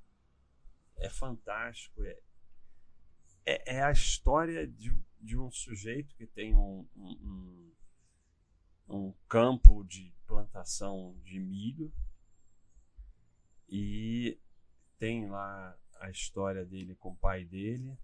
É 1.00 1.08
fantástico. 1.08 2.04
É, 2.04 2.18
é, 3.44 3.76
é 3.76 3.82
a 3.82 3.90
história 3.90 4.66
de, 4.66 4.96
de 5.20 5.36
um 5.36 5.50
sujeito 5.50 6.14
que 6.14 6.26
tem 6.26 6.54
um, 6.54 6.86
um, 6.96 7.72
um 8.88 9.14
campo 9.28 9.82
de 9.84 10.14
plantação 10.26 11.16
de 11.24 11.40
milho 11.40 11.92
e 13.68 14.38
tem 14.98 15.28
lá 15.28 15.76
a 16.00 16.10
história 16.10 16.64
dele 16.64 16.94
com 16.94 17.10
o 17.10 17.16
pai 17.16 17.44
dele. 17.44 17.96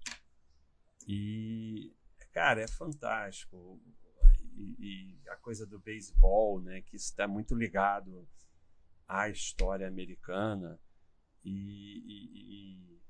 E, 1.07 1.95
cara, 2.33 2.63
é 2.63 2.69
fantástico. 2.69 3.81
E, 4.57 4.77
e 4.79 5.29
a 5.29 5.37
coisa 5.37 5.67
do 5.67 5.79
beisebol, 5.79 6.61
né, 6.61 6.81
que 6.83 6.97
está 6.97 7.29
muito 7.29 7.55
ligado 7.55 8.27
à 9.07 9.29
história 9.29 9.87
americana. 9.87 10.81
E, 11.49 12.03
e, 12.07 13.01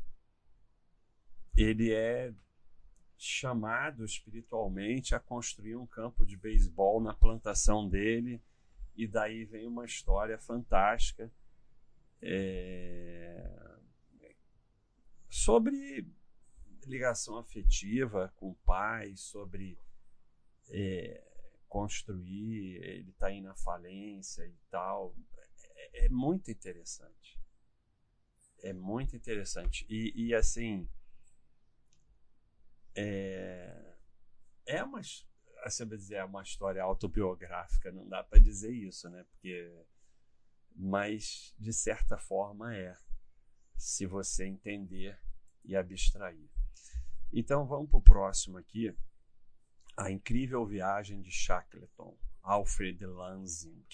e 1.57 1.63
ele 1.63 1.93
é 1.93 2.35
chamado 3.17 4.05
espiritualmente 4.05 5.15
a 5.15 5.21
construir 5.21 5.77
um 5.77 5.87
campo 5.87 6.27
de 6.27 6.37
beisebol 6.37 7.01
na 7.01 7.15
plantação 7.15 7.89
dele. 7.89 8.43
E 8.95 9.07
daí 9.07 9.45
vem 9.45 9.67
uma 9.67 9.85
história 9.85 10.39
fantástica 10.39 11.33
é, 12.21 13.51
sobre 15.29 16.07
ligação 16.87 17.37
afetiva 17.39 18.33
com 18.37 18.51
o 18.51 18.55
pai, 18.57 19.17
sobre 19.17 19.79
é, 20.71 21.23
construir, 21.69 22.83
ele 22.83 23.11
está 23.11 23.31
indo 23.31 23.49
na 23.49 23.57
falência 23.57 24.47
e 24.47 24.55
tal. 24.71 25.15
É, 25.59 26.07
é, 26.07 26.09
muito 26.09 26.51
interessante. 26.51 27.39
É 28.69 28.73
muito 28.73 29.15
interessante. 29.15 29.87
E, 29.89 30.13
e 30.17 30.35
assim, 30.35 30.89
é, 32.95 33.95
é 34.67 34.83
uma, 34.83 35.01
assim, 35.63 35.87
dizer, 35.87 36.17
é 36.17 36.25
uma 36.25 36.43
história 36.43 36.83
autobiográfica, 36.83 37.93
não 37.93 38.09
dá 38.09 38.25
para 38.25 38.41
dizer 38.41 38.73
isso, 38.73 39.09
né? 39.09 39.25
Porque 39.31 39.73
mas 40.77 41.55
de 41.59 41.73
certa 41.73 42.19
forma 42.19 42.75
é, 42.75 42.97
se 43.77 44.05
você 44.05 44.45
entender 44.45 45.19
e 45.65 45.75
abstrair. 45.75 46.51
Então 47.33 47.67
vamos 47.67 47.89
para 47.89 47.99
o 47.99 48.03
próximo 48.03 48.59
aqui. 48.59 48.95
A 49.97 50.11
incrível 50.11 50.67
viagem 50.67 51.23
de 51.23 51.31
Shackleton, 51.31 52.17
Alfred 52.43 53.05
Lansing. 53.07 53.87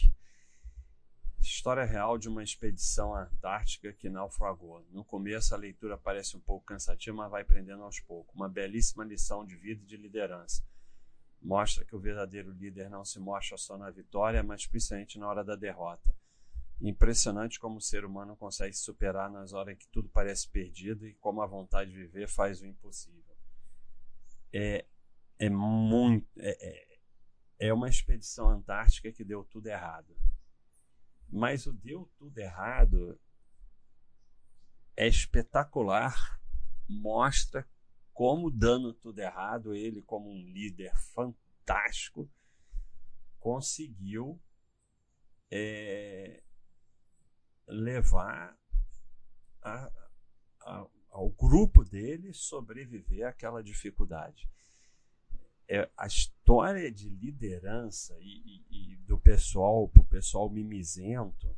História 1.55 1.85
real 1.85 2.17
de 2.17 2.31
uma 2.31 2.43
expedição 2.43 3.15
antártica 3.15 3.93
que 3.93 4.09
naufragou. 4.09 4.83
No 4.91 5.05
começo 5.05 5.55
a 5.55 5.59
leitura 5.59 5.99
parece 5.99 6.35
um 6.35 6.41
pouco 6.41 6.65
cansativa, 6.65 7.15
mas 7.15 7.31
vai 7.31 7.45
prendendo 7.45 7.83
aos 7.83 8.01
poucos. 8.01 8.35
Uma 8.35 8.49
belíssima 8.49 9.05
lição 9.05 9.45
de 9.45 9.55
vida 9.55 9.83
e 9.83 9.87
de 9.87 9.99
liderança. 9.99 10.65
Mostra 11.43 11.85
que 11.85 11.95
o 11.95 12.01
verdadeiro 12.01 12.51
líder 12.53 12.89
não 12.89 13.05
se 13.05 13.21
mostra 13.21 13.59
só 13.59 13.77
na 13.77 13.91
vitória, 13.91 14.43
mas 14.43 14.67
principalmente 14.67 15.19
na 15.19 15.29
hora 15.29 15.45
da 15.45 15.55
derrota. 15.55 16.17
Impressionante 16.81 17.61
como 17.61 17.77
o 17.77 17.83
ser 17.83 18.07
humano 18.07 18.35
consegue 18.35 18.75
se 18.75 18.83
superar 18.83 19.31
nas 19.31 19.53
horas 19.53 19.77
que 19.77 19.87
tudo 19.89 20.09
parece 20.09 20.49
perdido 20.49 21.07
e 21.07 21.13
como 21.17 21.43
a 21.43 21.47
vontade 21.47 21.91
de 21.91 21.99
viver 21.99 22.29
faz 22.29 22.63
o 22.63 22.67
impossível. 22.67 23.37
É, 24.51 24.87
é 25.39 25.51
muito. 25.51 26.27
É, 26.39 26.57
é, 26.67 27.69
é 27.69 27.75
uma 27.75 27.91
expedição 27.91 28.49
antártica 28.49 29.13
que 29.13 29.23
deu 29.23 29.45
tudo 29.45 29.67
errado. 29.67 30.17
Mas 31.33 31.67
o 31.67 31.73
deu 31.73 32.05
tudo 32.19 32.37
errado 32.39 33.19
é 34.95 35.09
espetacular, 35.09 36.39
mostra 36.87 37.67
como 38.13 38.51
dando 38.51 38.93
tudo 38.93 39.19
errado, 39.19 39.75
ele, 39.75 40.03
como 40.03 40.31
um 40.31 40.45
líder 40.53 40.95
fantástico, 41.15 42.31
conseguiu 43.39 44.39
é, 45.51 46.43
levar 47.67 48.55
a, 49.63 49.91
a, 50.61 50.87
ao 51.11 51.31
grupo 51.31 51.83
dele 51.83 52.35
sobreviver 52.35 53.27
àquela 53.27 53.63
dificuldade. 53.63 54.47
É, 55.69 55.89
a 55.97 56.07
história 56.07 56.91
de 56.91 57.09
liderança 57.09 58.17
e, 58.21 58.65
e, 58.71 58.93
e 58.93 58.97
do 58.97 59.19
pessoal, 59.19 59.85
o 59.85 60.05
pessoal 60.05 60.51
mimizento 60.51 61.57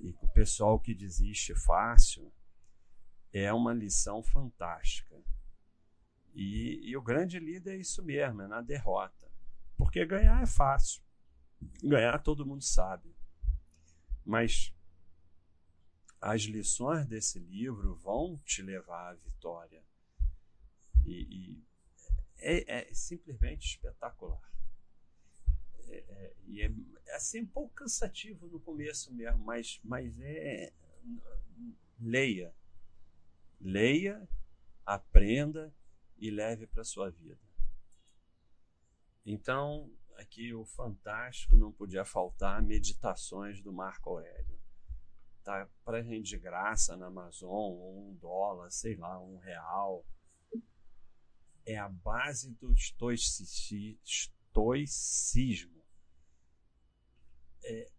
e 0.00 0.10
o 0.22 0.28
pessoal 0.28 0.78
que 0.78 0.94
desiste 0.94 1.54
fácil, 1.54 2.32
é 3.32 3.52
uma 3.52 3.74
lição 3.74 4.22
fantástica. 4.22 5.20
E, 6.34 6.80
e, 6.88 6.96
o 6.96 7.02
grande 7.02 7.38
líder 7.38 7.74
é 7.74 7.76
isso 7.76 8.02
mesmo, 8.02 8.42
é 8.42 8.46
na 8.46 8.60
derrota. 8.60 9.28
Porque 9.76 10.04
ganhar 10.06 10.42
é 10.42 10.46
fácil. 10.46 11.02
Ganhar 11.82 12.18
todo 12.18 12.46
mundo 12.46 12.62
sabe. 12.62 13.14
Mas 14.24 14.72
as 16.20 16.42
lições 16.42 17.06
desse 17.06 17.38
livro 17.38 17.94
vão 17.96 18.38
te 18.44 18.62
levar 18.62 19.10
à 19.10 19.14
vitória. 19.14 19.82
E, 21.04 21.22
e 21.22 21.64
é, 22.38 22.80
é, 22.80 22.94
simplesmente 22.94 23.66
espetacular. 23.66 24.52
É, 25.88 25.96
é, 25.96 26.34
e 26.46 26.62
é, 26.62 26.70
é 27.06 27.14
assim 27.14 27.42
um 27.42 27.46
pouco 27.46 27.74
cansativo 27.74 28.46
no 28.48 28.60
começo 28.60 29.12
mesmo, 29.14 29.38
mas, 29.44 29.80
mas 29.84 30.18
é. 30.20 30.72
Leia. 32.00 32.54
Leia, 33.60 34.28
aprenda 34.86 35.74
e 36.16 36.30
leve 36.30 36.66
para 36.66 36.84
sua 36.84 37.10
vida. 37.10 37.40
Então, 39.26 39.90
aqui 40.16 40.54
o 40.54 40.64
fantástico 40.64 41.56
não 41.56 41.72
podia 41.72 42.04
faltar 42.04 42.62
meditações 42.62 43.60
do 43.60 43.72
Marco 43.72 44.10
Aurélio 44.10 44.58
tá 45.48 45.66
para 45.82 46.02
gente 46.02 46.28
de 46.28 46.38
graça 46.38 46.94
na 46.94 47.06
Amazon, 47.06 47.48
ou 47.48 48.10
um 48.10 48.14
dólar, 48.16 48.70
sei 48.70 48.96
lá, 48.96 49.18
um 49.18 49.38
real. 49.38 50.04
É 51.68 51.76
a 51.76 51.88
base 51.88 52.52
do 52.54 52.72
estoicismo. 52.72 53.84
É, 57.62 57.90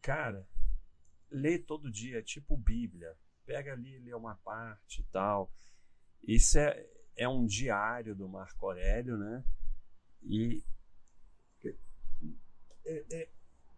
cara, 0.00 0.48
lê 1.28 1.58
todo 1.58 1.90
dia, 1.90 2.20
é 2.20 2.22
tipo 2.22 2.56
Bíblia. 2.56 3.18
Pega 3.44 3.72
ali, 3.72 3.98
lê 3.98 4.14
uma 4.14 4.36
parte 4.36 5.00
e 5.00 5.04
tal. 5.06 5.52
Isso 6.22 6.60
é, 6.60 6.86
é 7.16 7.28
um 7.28 7.44
diário 7.44 8.14
do 8.14 8.28
Marco 8.28 8.66
Aurélio, 8.66 9.18
né? 9.18 9.44
E 10.22 10.62
é, 12.84 13.04
é, 13.10 13.28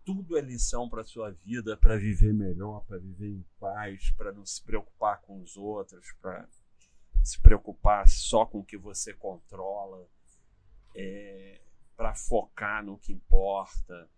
tudo 0.04 0.37
é 0.37 0.40
lição 0.42 0.87
para 0.87 1.02
sua 1.02 1.31
vida, 1.31 1.78
para 1.78 1.97
viver 1.97 2.35
melhor, 2.35 2.85
para 2.85 2.99
viver 2.99 3.28
em 3.28 3.45
paz, 3.59 4.11
para 4.11 4.33
não 4.33 4.45
se 4.45 4.62
preocupar 4.62 5.23
com 5.23 5.40
os 5.40 5.57
outros, 5.57 6.12
para 6.21 6.47
se 7.23 7.41
preocupar 7.41 8.09
só 8.09 8.45
com 8.45 8.59
o 8.59 8.64
que 8.64 8.76
você 8.76 9.12
controla, 9.14 10.07
é, 10.95 11.61
para 11.97 12.14
focar 12.14 12.85
no 12.85 12.99
que 12.99 13.12
importa, 13.12 14.09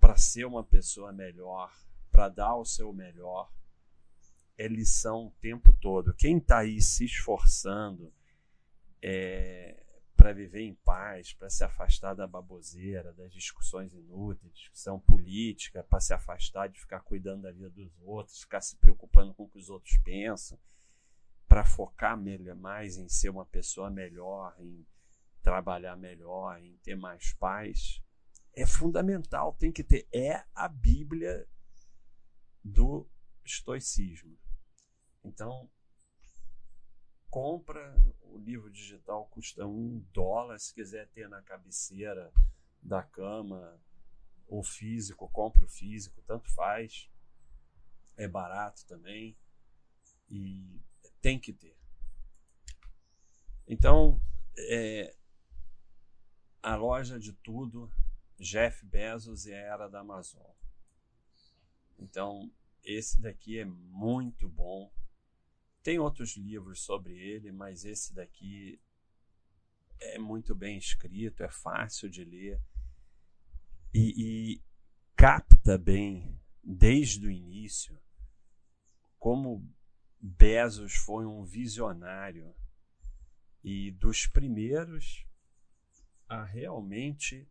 para 0.00 0.16
ser 0.16 0.44
uma 0.44 0.64
pessoa 0.64 1.12
melhor, 1.12 1.72
para 2.10 2.28
dar 2.28 2.56
o 2.56 2.64
seu 2.64 2.92
melhor. 2.92 3.52
É 4.56 4.66
lição 4.66 5.26
o 5.26 5.30
tempo 5.40 5.72
todo. 5.80 6.14
Quem 6.14 6.38
está 6.38 6.58
aí 6.58 6.80
se 6.80 7.04
esforçando, 7.04 8.12
é, 9.00 9.82
para 10.16 10.32
viver 10.32 10.62
em 10.62 10.74
paz, 10.74 11.32
para 11.32 11.50
se 11.50 11.64
afastar 11.64 12.14
da 12.14 12.28
baboseira, 12.28 13.12
das 13.12 13.32
discussões 13.32 13.92
inúteis, 13.92 14.54
discussão 14.54 15.00
política, 15.00 15.82
para 15.82 15.98
se 15.98 16.14
afastar 16.14 16.68
de 16.68 16.78
ficar 16.78 17.00
cuidando 17.00 17.42
da 17.42 17.50
vida 17.50 17.68
dos 17.70 17.92
outros, 18.02 18.40
ficar 18.40 18.60
se 18.60 18.76
preocupando 18.76 19.34
com 19.34 19.42
o 19.42 19.48
que 19.48 19.58
os 19.58 19.68
outros 19.68 19.96
pensam, 19.98 20.56
para 21.52 21.66
focar 21.66 22.18
mais 22.56 22.96
em 22.96 23.10
ser 23.10 23.28
uma 23.28 23.44
pessoa 23.44 23.90
melhor, 23.90 24.56
em 24.58 24.86
trabalhar 25.42 25.94
melhor, 25.96 26.58
em 26.58 26.78
ter 26.78 26.96
mais 26.96 27.34
paz, 27.34 28.02
é 28.54 28.64
fundamental, 28.66 29.52
tem 29.52 29.70
que 29.70 29.84
ter. 29.84 30.08
É 30.10 30.46
a 30.54 30.66
Bíblia 30.66 31.46
do 32.64 33.06
estoicismo. 33.44 34.34
Então, 35.22 35.70
compra 37.28 37.94
o 38.22 38.38
livro 38.38 38.70
digital 38.70 39.26
custa 39.26 39.66
um 39.66 39.98
dólar. 40.10 40.58
Se 40.58 40.72
quiser 40.72 41.06
ter 41.08 41.28
na 41.28 41.42
cabeceira 41.42 42.32
da 42.80 43.02
cama, 43.02 43.78
o 44.48 44.62
físico, 44.64 45.28
compra 45.28 45.66
o 45.66 45.68
físico, 45.68 46.22
tanto 46.26 46.50
faz. 46.54 47.10
É 48.16 48.26
barato 48.26 48.86
também. 48.86 49.36
E 50.30 50.80
tem 51.22 51.40
que 51.40 51.52
ter. 51.54 51.74
Então, 53.66 54.20
é, 54.58 55.16
a 56.62 56.74
loja 56.76 57.18
de 57.18 57.32
tudo, 57.32 57.90
Jeff 58.38 58.84
Bezos 58.84 59.46
e 59.46 59.54
a 59.54 59.56
era 59.56 59.88
da 59.88 60.00
Amazon. 60.00 60.50
Então, 61.98 62.52
esse 62.84 63.18
daqui 63.18 63.58
é 63.58 63.64
muito 63.64 64.46
bom 64.48 64.92
tem 65.82 65.98
outros 65.98 66.36
livros 66.36 66.82
sobre 66.82 67.18
ele, 67.18 67.50
mas 67.50 67.84
esse 67.84 68.14
daqui 68.14 68.80
é 69.98 70.18
muito 70.18 70.54
bem 70.54 70.78
escrito, 70.78 71.42
é 71.42 71.50
fácil 71.50 72.08
de 72.08 72.24
ler 72.24 72.60
e, 73.92 74.14
e 74.54 74.62
capta 75.16 75.76
bem 75.76 76.40
desde 76.62 77.26
o 77.26 77.30
início 77.30 78.00
como 79.18 79.68
Bezos 80.22 80.94
foi 80.94 81.26
um 81.26 81.42
visionário 81.42 82.54
e 83.64 83.90
dos 83.90 84.24
primeiros 84.24 85.26
a 86.28 86.44
realmente 86.44 87.48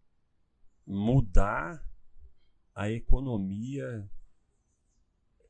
mudar 0.87 1.85
a 2.73 2.89
economia 2.89 4.09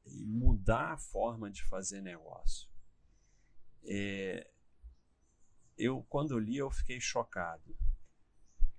e 0.04 0.26
mudar 0.26 0.93
a 0.93 0.98
forma 0.98 1.52
de 1.52 1.63
fazer 1.63 2.02
negócio. 2.02 2.67
É, 3.84 4.50
eu 5.78 6.04
quando 6.10 6.39
li 6.39 6.58
eu 6.58 6.72
fiquei 6.72 7.00
chocado 7.00 7.78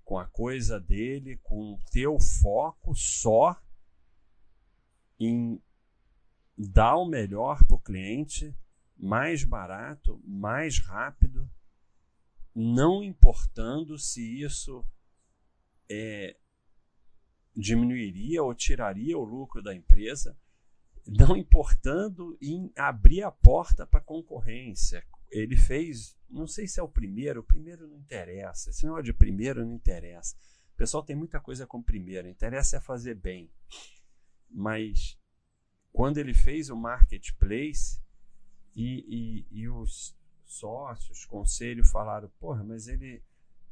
com 0.05 0.19
a 0.19 0.27
coisa 0.27 0.81
dele, 0.81 1.39
com 1.39 1.75
o 1.75 1.81
teu 1.93 2.19
foco 2.19 2.93
só 2.95 3.63
em 5.19 5.63
dar 6.69 6.97
o 6.97 7.07
melhor 7.07 7.65
para 7.65 7.77
o 7.77 7.81
cliente, 7.81 8.55
mais 8.97 9.45
barato, 9.45 10.21
mais 10.25 10.79
rápido, 10.79 11.51
não 12.55 13.03
importando 13.03 13.99
se 13.99 14.43
isso 14.43 14.85
é, 15.91 16.37
diminuiria 17.57 18.43
ou 18.43 18.55
tiraria 18.55 19.19
o 19.19 19.25
lucro 19.25 19.63
da 19.63 19.75
empresa, 19.75 20.39
não 21.07 21.37
importando 21.37 22.39
em 22.41 22.71
abrir 22.77 23.23
a 23.23 23.31
porta 23.31 23.87
para 23.87 24.01
concorrência. 24.01 25.05
Ele 25.31 25.57
fez, 25.57 26.17
não 26.31 26.47
sei 26.47 26.69
se 26.69 26.79
é 26.79 26.83
o 26.83 26.89
primeiro, 26.89 27.41
o 27.41 27.45
primeiro 27.45 27.89
não 27.89 27.97
interessa. 27.97 28.71
Esse 28.71 28.85
negócio 28.85 29.05
de 29.05 29.13
primeiro 29.15 29.65
não 29.65 29.75
interessa. 29.75 30.37
O 30.75 30.77
pessoal 30.77 31.03
tem 31.03 31.17
muita 31.17 31.41
coisa 31.41 31.67
com 31.67 31.83
primeiro, 31.83 32.29
interessa 32.29 32.77
é 32.77 32.81
fazer 32.81 33.15
bem. 33.15 33.51
Mas 34.49 35.19
quando 35.93 36.19
ele 36.19 36.35
fez 36.35 36.71
o 36.71 36.77
marketplace 36.77 38.01
e, 38.75 39.47
e, 39.51 39.61
e 39.61 39.69
os 39.69 40.17
sócios, 40.45 41.25
conselho 41.25 41.85
falaram, 41.85 42.31
porra, 42.41 42.65
mas 42.65 42.89
ele, 42.89 43.23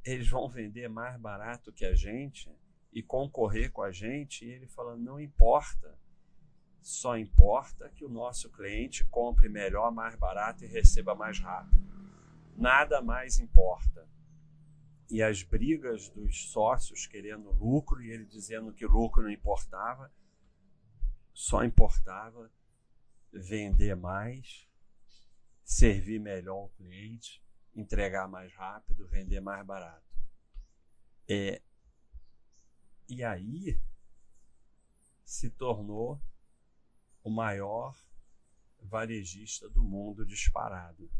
eles 0.04 0.28
vão 0.28 0.48
vender 0.48 0.88
mais 0.88 1.18
barato 1.20 1.72
que 1.72 1.84
a 1.84 1.94
gente 1.94 2.50
e 2.92 3.02
concorrer 3.02 3.70
com 3.70 3.82
a 3.82 3.92
gente, 3.92 4.44
e 4.44 4.50
ele 4.50 4.66
falou, 4.66 4.96
não 4.96 5.20
importa 5.20 5.96
só 6.82 7.16
importa 7.16 7.90
que 7.90 8.04
o 8.04 8.08
nosso 8.08 8.50
cliente 8.50 9.04
compre 9.04 9.48
melhor, 9.48 9.92
mais 9.92 10.14
barato 10.16 10.64
e 10.64 10.68
receba 10.68 11.14
mais 11.14 11.38
rápido. 11.38 11.78
Nada 12.56 13.02
mais 13.02 13.38
importa. 13.38 14.08
E 15.10 15.22
as 15.22 15.42
brigas 15.42 16.08
dos 16.08 16.50
sócios 16.50 17.06
querendo 17.06 17.50
lucro 17.52 18.02
e 18.02 18.10
ele 18.10 18.24
dizendo 18.24 18.72
que 18.72 18.86
lucro 18.86 19.22
não 19.22 19.30
importava, 19.30 20.10
só 21.40 21.64
importava 21.64 22.52
vender 23.32 23.96
mais, 23.96 24.68
servir 25.64 26.20
melhor 26.20 26.66
o 26.66 26.68
cliente, 26.68 27.42
entregar 27.74 28.28
mais 28.28 28.52
rápido, 28.52 29.08
vender 29.08 29.40
mais 29.40 29.64
barato. 29.64 30.04
É, 31.26 31.62
e 33.08 33.24
aí 33.24 33.80
se 35.24 35.48
tornou 35.48 36.20
o 37.24 37.30
maior 37.30 37.96
varejista 38.78 39.66
do 39.66 39.82
mundo 39.82 40.26
disparado. 40.26 41.10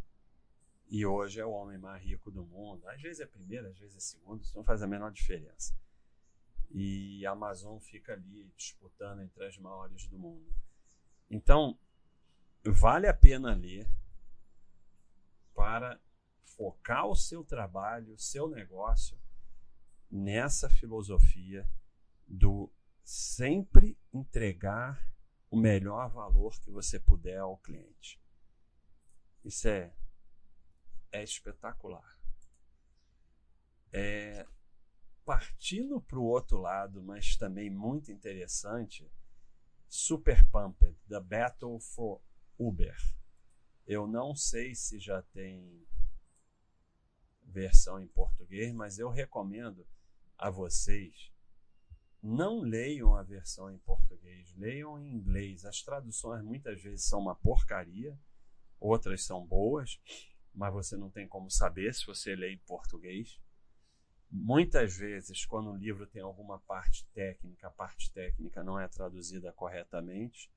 E 0.86 1.06
hoje 1.06 1.40
é 1.40 1.46
o 1.46 1.52
homem 1.52 1.78
mais 1.78 2.02
rico 2.02 2.30
do 2.30 2.44
mundo. 2.44 2.86
Às 2.90 3.00
vezes 3.00 3.20
é 3.20 3.26
primeiro, 3.26 3.68
às 3.68 3.78
vezes 3.78 3.96
é 3.96 4.00
segundo, 4.00 4.42
isso 4.42 4.54
não 4.54 4.64
faz 4.64 4.82
a 4.82 4.86
menor 4.86 5.12
diferença. 5.12 5.74
E 6.70 7.26
a 7.26 7.32
Amazon 7.32 7.78
fica 7.78 8.12
ali 8.12 8.52
disputando 8.56 9.22
entre 9.22 9.44
as 9.44 9.58
maiores 9.58 10.06
do 10.06 10.18
mundo. 10.18 10.54
Então, 11.28 11.78
vale 12.64 13.08
a 13.08 13.14
pena 13.14 13.54
ler 13.54 13.88
para 15.54 16.00
focar 16.44 17.06
o 17.06 17.16
seu 17.16 17.44
trabalho, 17.44 18.14
o 18.14 18.18
seu 18.18 18.48
negócio 18.48 19.18
nessa 20.10 20.68
filosofia 20.68 21.68
do 22.26 22.72
sempre 23.02 23.98
entregar 24.12 25.04
o 25.50 25.56
melhor 25.56 26.08
valor 26.10 26.58
que 26.60 26.70
você 26.70 26.98
puder 26.98 27.38
ao 27.38 27.58
cliente. 27.58 28.20
Isso 29.44 29.68
é, 29.68 29.92
é 31.10 31.22
espetacular. 31.22 32.18
É, 33.92 34.46
partindo 35.30 36.00
para 36.00 36.18
o 36.18 36.24
outro 36.24 36.58
lado, 36.58 37.00
mas 37.00 37.36
também 37.36 37.70
muito 37.70 38.10
interessante, 38.10 39.08
Super 39.88 40.44
Pumped, 40.50 40.96
The 41.08 41.20
Battle 41.20 41.78
for 41.78 42.20
Uber. 42.58 42.96
Eu 43.86 44.08
não 44.08 44.34
sei 44.34 44.74
se 44.74 44.98
já 44.98 45.22
tem 45.22 45.86
versão 47.44 48.00
em 48.00 48.08
português, 48.08 48.74
mas 48.74 48.98
eu 48.98 49.08
recomendo 49.08 49.86
a 50.36 50.50
vocês 50.50 51.30
não 52.20 52.58
leiam 52.58 53.14
a 53.14 53.22
versão 53.22 53.70
em 53.70 53.78
português, 53.78 54.52
leiam 54.56 54.98
em 54.98 55.14
inglês. 55.14 55.64
As 55.64 55.80
traduções 55.80 56.42
muitas 56.42 56.82
vezes 56.82 57.04
são 57.04 57.20
uma 57.20 57.36
porcaria, 57.36 58.18
outras 58.80 59.22
são 59.22 59.46
boas, 59.46 60.00
mas 60.52 60.72
você 60.72 60.96
não 60.96 61.08
tem 61.08 61.28
como 61.28 61.48
saber 61.48 61.94
se 61.94 62.04
você 62.04 62.34
lê 62.34 62.52
em 62.52 62.58
português. 62.58 63.40
Muitas 64.30 64.96
vezes, 64.96 65.44
quando 65.44 65.70
um 65.70 65.76
livro 65.76 66.06
tem 66.06 66.22
alguma 66.22 66.60
parte 66.60 67.04
técnica, 67.12 67.66
a 67.66 67.70
parte 67.70 68.12
técnica 68.12 68.62
não 68.62 68.78
é 68.78 68.86
traduzida 68.86 69.52
corretamente. 69.52 70.48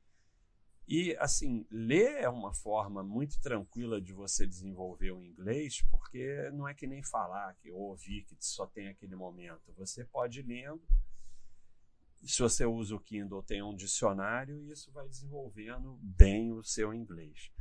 E, 0.87 1.15
assim, 1.17 1.65
ler 1.71 2.21
é 2.21 2.29
uma 2.29 2.53
forma 2.53 3.01
muito 3.01 3.39
tranquila 3.39 4.01
de 4.01 4.13
você 4.13 4.45
desenvolver 4.45 5.11
o 5.11 5.23
inglês, 5.23 5.81
porque 5.89 6.51
não 6.51 6.67
é 6.67 6.73
que 6.73 6.85
nem 6.85 7.01
falar, 7.01 7.55
que 7.55 7.71
ouvir, 7.71 8.23
que 8.25 8.35
só 8.39 8.67
tem 8.67 8.89
aquele 8.89 9.15
momento. 9.15 9.73
Você 9.77 10.03
pode 10.03 10.41
ir 10.41 10.45
lendo. 10.45 10.83
Se 12.21 12.41
você 12.41 12.65
usa 12.65 12.95
o 12.95 12.99
Kindle, 12.99 13.41
tem 13.41 13.63
um 13.63 13.75
dicionário 13.75 14.61
e 14.61 14.71
isso 14.71 14.91
vai 14.91 15.07
desenvolvendo 15.07 15.97
bem 16.01 16.51
o 16.51 16.63
seu 16.63 16.93
inglês. 16.93 17.51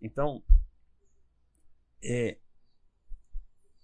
Então, 0.00 0.42
é, 2.02 2.38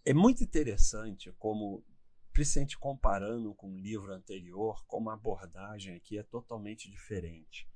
é 0.05 0.13
muito 0.13 0.43
interessante 0.43 1.33
como, 1.39 1.85
principalmente 2.33 2.79
comparando 2.79 3.55
com 3.55 3.73
o 3.73 3.79
livro 3.79 4.13
anterior, 4.13 4.85
como 4.87 5.11
a 5.11 5.15
abordagem 5.15 5.95
aqui 5.95 6.19
é 6.19 6.23
totalmente 6.23 6.91
diferente. 6.91 7.69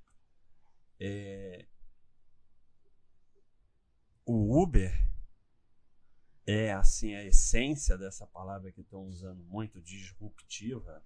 É, 0.99 1.67
o 4.25 4.61
Uber 4.61 4.93
é 6.47 6.73
assim 6.73 7.15
a 7.15 7.25
essência 7.25 7.99
dessa 7.99 8.27
palavra 8.27 8.73
que 8.73 8.81
estão 8.81 9.03
usando 9.05 9.43
muito 9.45 9.81
disruptiva 9.81 11.05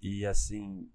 e 0.00 0.26
assim 0.26 0.90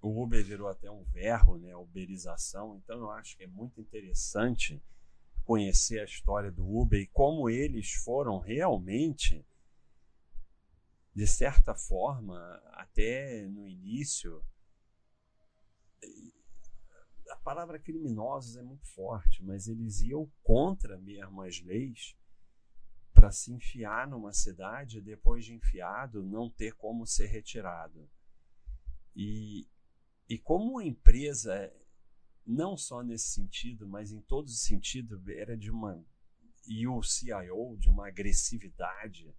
o 0.00 0.22
Uber 0.22 0.42
virou 0.42 0.68
até 0.68 0.90
um 0.90 1.04
verbo, 1.04 1.58
né, 1.58 1.76
uberização. 1.76 2.76
Então 2.76 2.98
eu 2.98 3.10
acho 3.10 3.36
que 3.36 3.44
é 3.44 3.46
muito 3.46 3.80
interessante 3.80 4.82
conhecer 5.40 6.00
a 6.00 6.04
história 6.04 6.50
do 6.50 6.66
Uber 6.66 7.00
e 7.00 7.06
como 7.06 7.48
eles 7.48 7.92
foram 7.92 8.38
realmente, 8.38 9.44
de 11.14 11.26
certa 11.26 11.74
forma, 11.74 12.38
até 12.72 13.46
no 13.48 13.66
início. 13.66 14.44
A 17.30 17.36
palavra 17.36 17.78
criminosos 17.78 18.56
é 18.56 18.62
muito 18.62 18.86
forte, 18.88 19.42
mas 19.42 19.68
eles 19.68 20.00
iam 20.00 20.30
contra 20.42 20.98
mesmo 20.98 21.42
as 21.42 21.60
leis 21.60 22.16
para 23.12 23.30
se 23.30 23.52
enfiar 23.52 24.08
numa 24.08 24.32
cidade 24.32 25.00
depois 25.00 25.44
de 25.44 25.54
enfiado 25.54 26.22
não 26.22 26.48
ter 26.48 26.74
como 26.74 27.06
ser 27.06 27.26
retirado. 27.26 28.08
E, 29.14 29.68
e 30.28 30.38
como 30.38 30.72
uma 30.72 30.84
empresa 30.84 31.70
não 32.46 32.76
só 32.76 33.02
nesse 33.02 33.28
sentido, 33.30 33.86
mas 33.86 34.12
em 34.12 34.20
todos 34.20 34.52
os 34.52 34.62
sentidos, 34.62 35.20
era 35.28 35.56
de 35.56 35.70
uma. 35.70 36.04
E 36.66 36.86
o 36.86 37.02
CIO, 37.02 37.76
de 37.78 37.88
uma 37.88 38.08
agressividade 38.08 39.34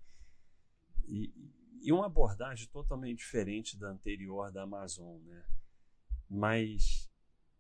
e, 1.07 1.33
e 1.81 1.91
uma 1.91 2.07
abordagem 2.07 2.67
totalmente 2.67 3.19
diferente 3.19 3.77
da 3.77 3.89
anterior 3.89 4.51
da 4.51 4.63
Amazon, 4.63 5.19
né? 5.21 5.45
Mas 6.29 7.09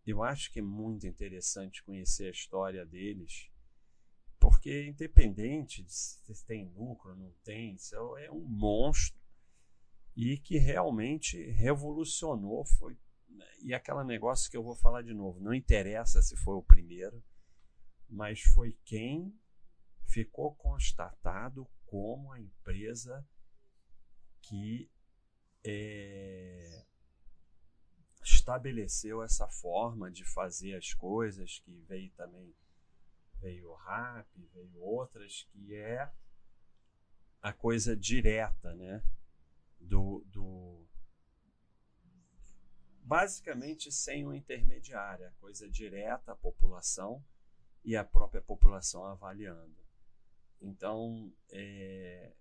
eu 0.05 0.23
acho 0.23 0.51
que 0.51 0.59
é 0.59 0.63
muito 0.63 1.05
interessante 1.05 1.83
conhecer 1.83 2.27
a 2.27 2.31
história 2.31 2.85
deles, 2.85 3.49
porque 4.39 4.87
independente 4.87 5.83
de 5.83 5.93
se 5.93 6.45
tem 6.45 6.67
lucro 6.69 7.11
ou 7.11 7.17
não 7.17 7.31
tem, 7.43 7.77
é 8.19 8.31
um 8.31 8.41
monstro 8.41 9.21
e 10.15 10.37
que 10.37 10.57
realmente 10.57 11.37
revolucionou, 11.51 12.65
foi 12.65 12.97
e 13.61 13.73
aquele 13.73 14.03
negócio 14.03 14.49
que 14.49 14.57
eu 14.57 14.63
vou 14.63 14.75
falar 14.75 15.01
de 15.01 15.13
novo, 15.13 15.39
não 15.39 15.53
interessa 15.53 16.21
se 16.21 16.35
foi 16.35 16.55
o 16.55 16.63
primeiro, 16.63 17.23
mas 18.09 18.41
foi 18.41 18.77
quem 18.83 19.33
ficou 20.07 20.53
constatado 20.55 21.67
como 21.85 22.31
a 22.31 22.39
empresa 22.39 23.25
que 24.41 24.89
é, 25.63 26.85
estabeleceu 28.23 29.23
essa 29.23 29.47
forma 29.47 30.11
de 30.11 30.25
fazer 30.25 30.75
as 30.75 30.93
coisas, 30.93 31.59
que 31.59 31.71
veio 31.87 32.11
também 32.11 32.53
veio 33.41 33.71
o 33.71 33.75
rap, 33.75 34.27
veio 34.53 34.79
outras, 34.79 35.47
que 35.51 35.73
é 35.73 36.11
a 37.41 37.51
coisa 37.51 37.97
direta, 37.97 38.73
né? 38.75 39.03
Do, 39.79 40.23
do, 40.27 40.87
basicamente 43.11 43.91
sem 43.91 44.25
um 44.25 44.33
intermediário, 44.33 45.29
coisa 45.41 45.69
direta 45.69 46.31
à 46.31 46.35
população 46.37 47.21
e 47.83 47.93
a 47.97 48.05
própria 48.05 48.41
população 48.41 49.03
avaliando. 49.03 49.75
Então, 50.61 51.29
é 51.49 52.31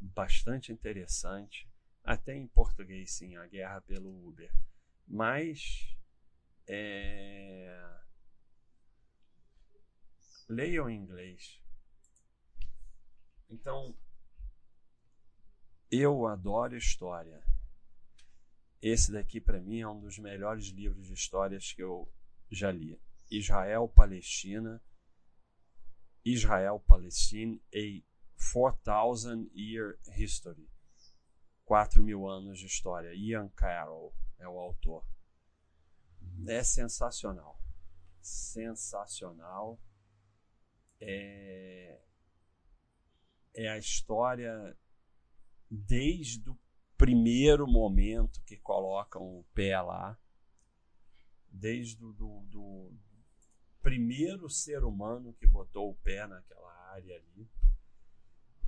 bastante 0.00 0.72
interessante, 0.72 1.68
até 2.02 2.34
em 2.34 2.46
português, 2.46 3.12
sim, 3.12 3.36
a 3.36 3.46
guerra 3.46 3.82
pelo 3.82 4.26
Uber. 4.26 4.50
Mas, 5.06 5.94
é... 6.66 8.00
leiam 10.48 10.88
em 10.88 10.96
inglês. 10.96 11.60
Então, 13.50 13.94
eu 15.90 16.26
adoro 16.26 16.74
história. 16.74 17.49
Esse 18.82 19.12
daqui, 19.12 19.40
para 19.40 19.60
mim, 19.60 19.80
é 19.80 19.88
um 19.88 20.00
dos 20.00 20.18
melhores 20.18 20.66
livros 20.68 21.06
de 21.06 21.12
histórias 21.12 21.72
que 21.72 21.82
eu 21.82 22.10
já 22.50 22.70
li. 22.70 22.98
Israel-Palestina. 23.30 24.82
Israel-Palestina, 26.24 27.58
a 27.74 28.02
4,000 28.52 29.50
Year 29.54 29.98
History. 30.16 30.68
4 31.70 32.02
mil 32.02 32.26
anos 32.26 32.58
de 32.58 32.66
história. 32.66 33.14
Ian 33.14 33.48
Carroll 33.50 34.12
é 34.38 34.48
o 34.48 34.58
autor. 34.58 35.06
É 36.48 36.64
sensacional. 36.64 37.62
Sensacional. 38.20 39.80
É, 41.00 42.00
é 43.54 43.68
a 43.68 43.78
história 43.78 44.76
desde 45.70 46.50
o 46.50 46.58
primeiro 47.00 47.66
momento 47.66 48.42
que 48.42 48.58
colocam 48.58 49.22
o 49.22 49.42
pé 49.54 49.80
lá, 49.80 50.20
desde 51.48 52.04
o 52.04 52.12
do, 52.12 52.92
primeiro 53.80 54.50
ser 54.50 54.84
humano 54.84 55.32
que 55.32 55.46
botou 55.46 55.90
o 55.90 55.94
pé 55.94 56.26
naquela 56.26 56.70
área 56.90 57.16
ali, 57.16 57.48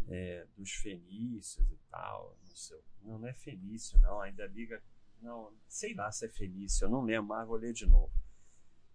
é, 0.08 0.46
dos 0.56 0.72
fenícios 0.72 1.70
e 1.70 1.76
tal, 1.90 2.34
não, 2.48 2.56
sei, 2.56 2.80
não, 3.02 3.18
não 3.18 3.28
é 3.28 3.34
fenício 3.34 3.98
não, 3.98 4.18
ainda 4.22 4.46
liga, 4.46 4.82
não, 5.20 5.52
sei 5.68 5.92
lá 5.92 6.10
se 6.10 6.24
é 6.24 6.28
fenício, 6.30 6.86
eu 6.86 6.88
não 6.88 7.02
lembro, 7.02 7.28
mas 7.28 7.46
vou 7.46 7.58
ler 7.58 7.74
de 7.74 7.84
novo. 7.84 8.10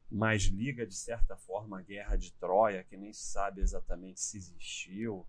Mas 0.10 0.46
liga 0.46 0.84
de 0.84 0.96
certa 0.96 1.38
forma 1.38 1.78
a 1.78 1.84
guerra 1.84 2.16
de 2.16 2.34
Troia, 2.34 2.84
que 2.84 2.98
nem 2.98 3.14
se 3.14 3.28
sabe 3.28 3.62
exatamente 3.62 4.20
se 4.20 4.38
existiu, 4.38 5.28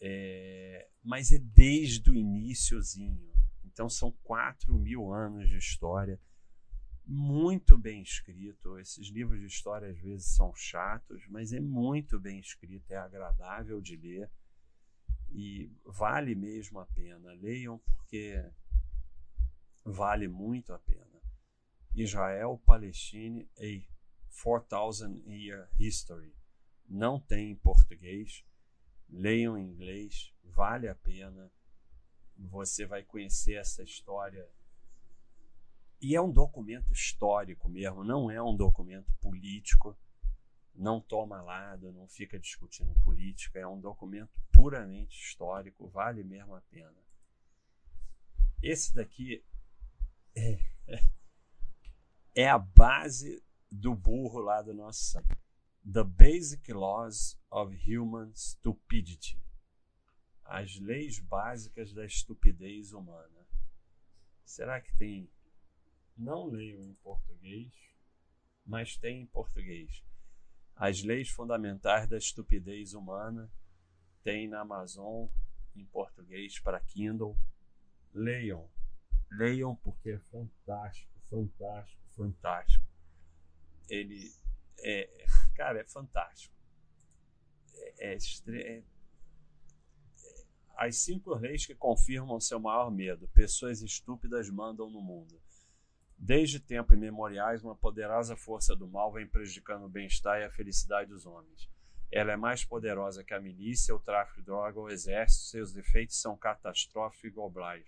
é, 0.00 0.88
mas 1.02 1.32
é 1.32 1.38
desde 1.38 2.10
o 2.10 2.14
iníciozinho. 2.14 3.32
Então 3.64 3.88
são 3.88 4.12
quatro 4.22 4.74
mil 4.78 5.12
anos 5.12 5.48
de 5.48 5.56
história, 5.56 6.20
muito 7.06 7.78
bem 7.78 8.02
escrito. 8.02 8.78
Esses 8.78 9.08
livros 9.08 9.40
de 9.40 9.46
história 9.46 9.88
às 9.88 9.98
vezes 9.98 10.26
são 10.26 10.54
chatos, 10.54 11.26
mas 11.28 11.52
é 11.52 11.60
muito 11.60 12.18
bem 12.18 12.38
escrito, 12.38 12.90
é 12.90 12.96
agradável 12.96 13.80
de 13.80 13.96
ler 13.96 14.30
e 15.30 15.70
vale 15.84 16.34
mesmo 16.34 16.80
a 16.80 16.86
pena. 16.86 17.32
Leiam 17.32 17.78
porque 17.78 18.44
vale 19.84 20.28
muito 20.28 20.72
a 20.72 20.78
pena. 20.78 21.06
Israel 21.94 22.60
Palestine 22.64 23.48
a 23.58 23.98
4000 24.42 25.22
Year 25.26 25.68
History. 25.78 26.34
Não 26.86 27.20
tem 27.20 27.50
em 27.50 27.56
português 27.56 28.44
leiam 29.08 29.56
em 29.56 29.66
inglês, 29.66 30.32
vale 30.44 30.88
a 30.88 30.94
pena. 30.94 31.50
Você 32.36 32.86
vai 32.86 33.02
conhecer 33.02 33.54
essa 33.54 33.82
história. 33.82 34.48
E 36.00 36.14
é 36.14 36.20
um 36.20 36.30
documento 36.30 36.92
histórico 36.92 37.68
mesmo, 37.68 38.04
não 38.04 38.30
é 38.30 38.40
um 38.42 38.56
documento 38.56 39.12
político. 39.20 39.96
Não 40.74 41.00
toma 41.00 41.42
lado, 41.42 41.92
não 41.92 42.06
fica 42.06 42.38
discutindo 42.38 42.94
política, 43.00 43.58
é 43.58 43.66
um 43.66 43.80
documento 43.80 44.30
puramente 44.52 45.20
histórico, 45.20 45.88
vale 45.88 46.22
mesmo 46.22 46.54
a 46.54 46.60
pena. 46.60 46.94
Esse 48.62 48.94
daqui 48.94 49.44
é, 50.36 50.60
é, 50.86 51.04
é 52.36 52.48
a 52.48 52.58
base 52.58 53.42
do 53.70 53.92
burro 53.92 54.38
lá 54.38 54.62
do 54.62 54.72
nosso 54.72 55.02
site. 55.02 55.47
The 55.90 56.04
Basic 56.04 56.68
Laws 56.68 57.38
of 57.50 57.74
Human 57.74 58.34
Stupidity 58.34 59.38
As 60.44 60.78
leis 60.78 61.18
básicas 61.18 61.94
da 61.94 62.04
estupidez 62.04 62.92
humana. 62.92 63.48
Será 64.44 64.82
que 64.82 64.94
tem? 64.98 65.30
Não 66.14 66.44
leio 66.44 66.82
em 66.82 66.92
português, 66.96 67.72
mas 68.66 68.98
tem 68.98 69.22
em 69.22 69.26
português. 69.28 70.04
As 70.76 71.02
leis 71.02 71.30
fundamentais 71.30 72.06
da 72.06 72.18
estupidez 72.18 72.92
humana 72.92 73.50
tem 74.22 74.46
na 74.46 74.60
Amazon 74.60 75.26
em 75.74 75.86
português 75.86 76.60
para 76.60 76.80
Kindle. 76.80 77.34
Leiam, 78.12 78.68
leiam 79.30 79.74
porque 79.76 80.10
é 80.10 80.18
fantástico, 80.18 81.18
fantástico, 81.30 82.02
fantástico. 82.14 82.84
ele 83.88 84.30
é, 84.80 85.26
cara, 85.58 85.80
é 85.80 85.84
fantástico. 85.84 86.54
É, 87.74 88.14
é, 88.14 88.18
é, 88.52 88.82
as 90.76 90.96
cinco 90.98 91.34
leis 91.34 91.66
que 91.66 91.74
confirmam 91.74 92.40
seu 92.40 92.60
maior 92.60 92.92
medo. 92.92 93.26
Pessoas 93.34 93.82
estúpidas 93.82 94.48
mandam 94.48 94.88
no 94.88 95.02
mundo. 95.02 95.38
Desde 96.16 96.60
tempos 96.60 96.96
imemoriais, 96.96 97.64
uma 97.64 97.74
poderosa 97.74 98.36
força 98.36 98.76
do 98.76 98.86
mal 98.86 99.12
vem 99.12 99.26
prejudicando 99.26 99.84
o 99.84 99.88
bem-estar 99.88 100.40
e 100.40 100.44
a 100.44 100.50
felicidade 100.50 101.10
dos 101.10 101.26
homens. 101.26 101.68
Ela 102.10 102.32
é 102.32 102.36
mais 102.36 102.64
poderosa 102.64 103.24
que 103.24 103.34
a 103.34 103.40
milícia, 103.40 103.94
o 103.94 103.98
tráfico 103.98 104.38
de 104.38 104.46
droga 104.46 104.78
o 104.78 104.88
exército. 104.88 105.46
Seus 105.46 105.76
efeitos 105.76 106.20
são 106.20 106.36
catastróficos 106.36 107.24
e 107.24 107.30
globais. 107.30 107.84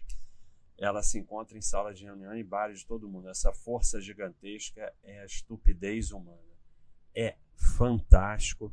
Ela 0.76 1.02
se 1.02 1.18
encontra 1.18 1.56
em 1.56 1.62
salas 1.62 1.98
de 1.98 2.04
reunião 2.04 2.37
e 2.37 2.42
bares 2.42 2.80
de 2.80 2.87
todo 2.87 3.09
mundo. 3.09 3.28
Essa 3.28 3.52
força 3.52 4.00
gigantesca 4.00 4.92
é 5.04 5.20
a 5.20 5.26
estupidez 5.26 6.11
humana. 6.11 6.50
É 7.14 7.37
fantástico. 7.61 8.73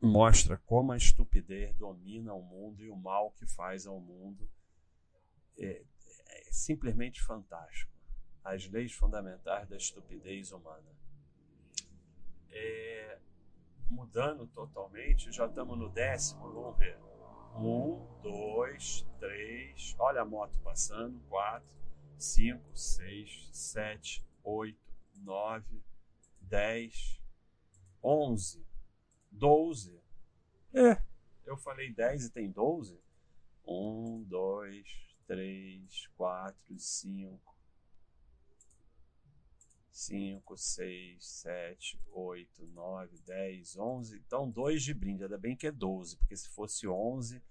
Mostra 0.00 0.56
como 0.58 0.92
a 0.92 0.96
estupidez 0.96 1.74
domina 1.74 2.32
o 2.32 2.42
mundo 2.42 2.82
e 2.82 2.88
o 2.88 2.96
mal 2.96 3.32
que 3.32 3.46
faz 3.46 3.86
ao 3.86 3.98
mundo. 4.00 4.48
É, 5.58 5.82
é 6.28 6.52
simplesmente 6.52 7.20
fantástico. 7.20 7.92
As 8.44 8.68
leis 8.68 8.92
fundamentais 8.92 9.68
da 9.68 9.76
estupidez 9.76 10.52
humana. 10.52 10.96
É, 12.50 13.18
mudando 13.90 14.46
totalmente, 14.46 15.32
já 15.32 15.46
estamos 15.46 15.76
no 15.76 15.88
décimo, 15.88 16.52
vamos 16.52 16.78
ver. 16.78 16.98
Um, 17.56 18.06
dois, 18.22 19.04
três, 19.18 19.96
olha 19.98 20.22
a 20.22 20.24
moto 20.24 20.60
passando, 20.60 21.20
quatro, 21.28 21.76
cinco, 22.16 22.64
seis, 22.76 23.48
sete, 23.52 24.24
oito, 24.44 24.94
nove, 25.16 25.82
dez, 26.40 27.17
onze, 28.02 28.64
doze. 29.30 30.00
É, 30.72 31.02
eu 31.46 31.56
falei 31.56 31.92
dez 31.92 32.24
e 32.24 32.30
tem 32.30 32.50
doze? 32.50 33.00
Um, 33.66 34.22
dois, 34.24 34.86
três, 35.26 36.06
quatro, 36.16 36.78
cinco, 36.78 37.58
5, 39.98 40.56
6, 40.56 41.26
7, 41.26 42.00
8, 42.12 42.66
9, 42.68 43.18
10, 43.26 43.76
11. 43.76 44.16
Então, 44.24 44.48
dois 44.48 44.84
de 44.84 44.94
brinde. 44.94 45.24
Ainda 45.24 45.36
bem 45.36 45.56
que 45.56 45.66
é 45.66 45.72
12, 45.72 46.16
porque 46.18 46.36
se 46.36 46.48
fosse 46.50 46.86
11, 46.86 47.42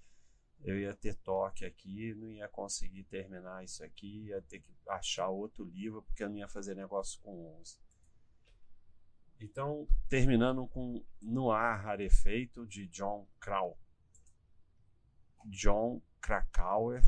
eu 0.64 0.80
ia 0.80 0.96
ter 0.96 1.16
toque 1.16 1.66
aqui, 1.66 2.16
não 2.16 2.32
ia 2.32 2.48
conseguir 2.48 3.04
terminar 3.04 3.66
isso 3.66 3.84
aqui, 3.84 4.28
ia 4.28 4.42
ter 4.42 4.62
que 4.62 4.72
achar 4.88 5.28
outro 5.28 5.66
livro, 5.66 6.02
porque 6.02 6.24
eu 6.24 6.30
não 6.30 6.38
ia 6.38 6.48
fazer 6.48 6.74
negócio 6.74 7.20
com 7.22 7.60
11. 7.60 7.78
Então, 9.40 9.88
terminando 10.10 10.68
com 10.68 11.04
Noir 11.22 11.82
Rarefeito, 11.82 12.66
de 12.66 12.88
John 12.88 13.28
Kral. 13.40 13.78
John 15.46 16.02
Krakauer. 16.20 17.04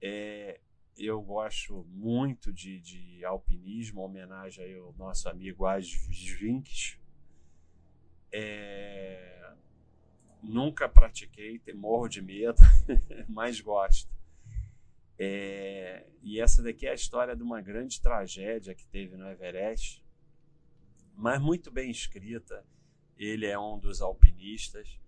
É, 0.00 0.60
eu 0.96 1.22
gosto 1.22 1.84
muito 1.88 2.52
de, 2.52 2.80
de 2.80 3.24
alpinismo, 3.24 4.02
homenagem 4.02 4.76
ao 4.76 4.92
nosso 4.92 5.28
amigo 5.28 5.66
Asvinks. 5.66 6.98
É, 8.30 9.54
nunca 10.42 10.88
pratiquei, 10.88 11.60
morro 11.74 12.08
de 12.08 12.20
medo, 12.20 12.60
mas 13.28 13.60
gosto. 13.60 14.10
É, 15.18 16.06
e 16.22 16.40
essa 16.40 16.62
daqui 16.62 16.86
é 16.86 16.90
a 16.90 16.94
história 16.94 17.36
de 17.36 17.42
uma 17.42 17.60
grande 17.60 18.00
tragédia 18.00 18.74
que 18.74 18.86
teve 18.86 19.16
no 19.16 19.28
Everest, 19.28 20.01
mas 21.14 21.40
muito 21.40 21.70
bem 21.70 21.90
escrita. 21.90 22.64
Ele 23.16 23.46
é 23.46 23.58
um 23.58 23.78
dos 23.78 24.00
alpinistas 24.00 24.98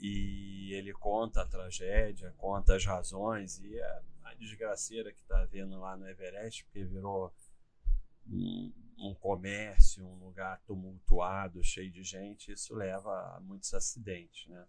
e 0.00 0.72
ele 0.72 0.92
conta 0.92 1.42
a 1.42 1.46
tragédia, 1.46 2.34
conta 2.36 2.74
as 2.74 2.84
razões 2.84 3.60
e 3.60 3.78
é 3.78 4.02
desgraceira 4.38 5.12
que 5.12 5.20
está 5.20 5.40
havendo 5.40 5.78
lá 5.78 5.96
no 5.96 6.08
Everest, 6.08 6.64
porque 6.64 6.84
virou 6.84 7.34
um, 8.26 8.72
um, 8.98 9.14
comércio, 9.14 10.06
um 10.06 10.16
lugar 10.16 10.60
tumultuado, 10.62 11.62
cheio 11.62 11.90
de 11.90 12.02
gente, 12.02 12.52
isso 12.52 12.74
leva 12.74 13.36
a 13.36 13.40
muitos 13.40 13.72
acidentes, 13.74 14.48
né? 14.48 14.66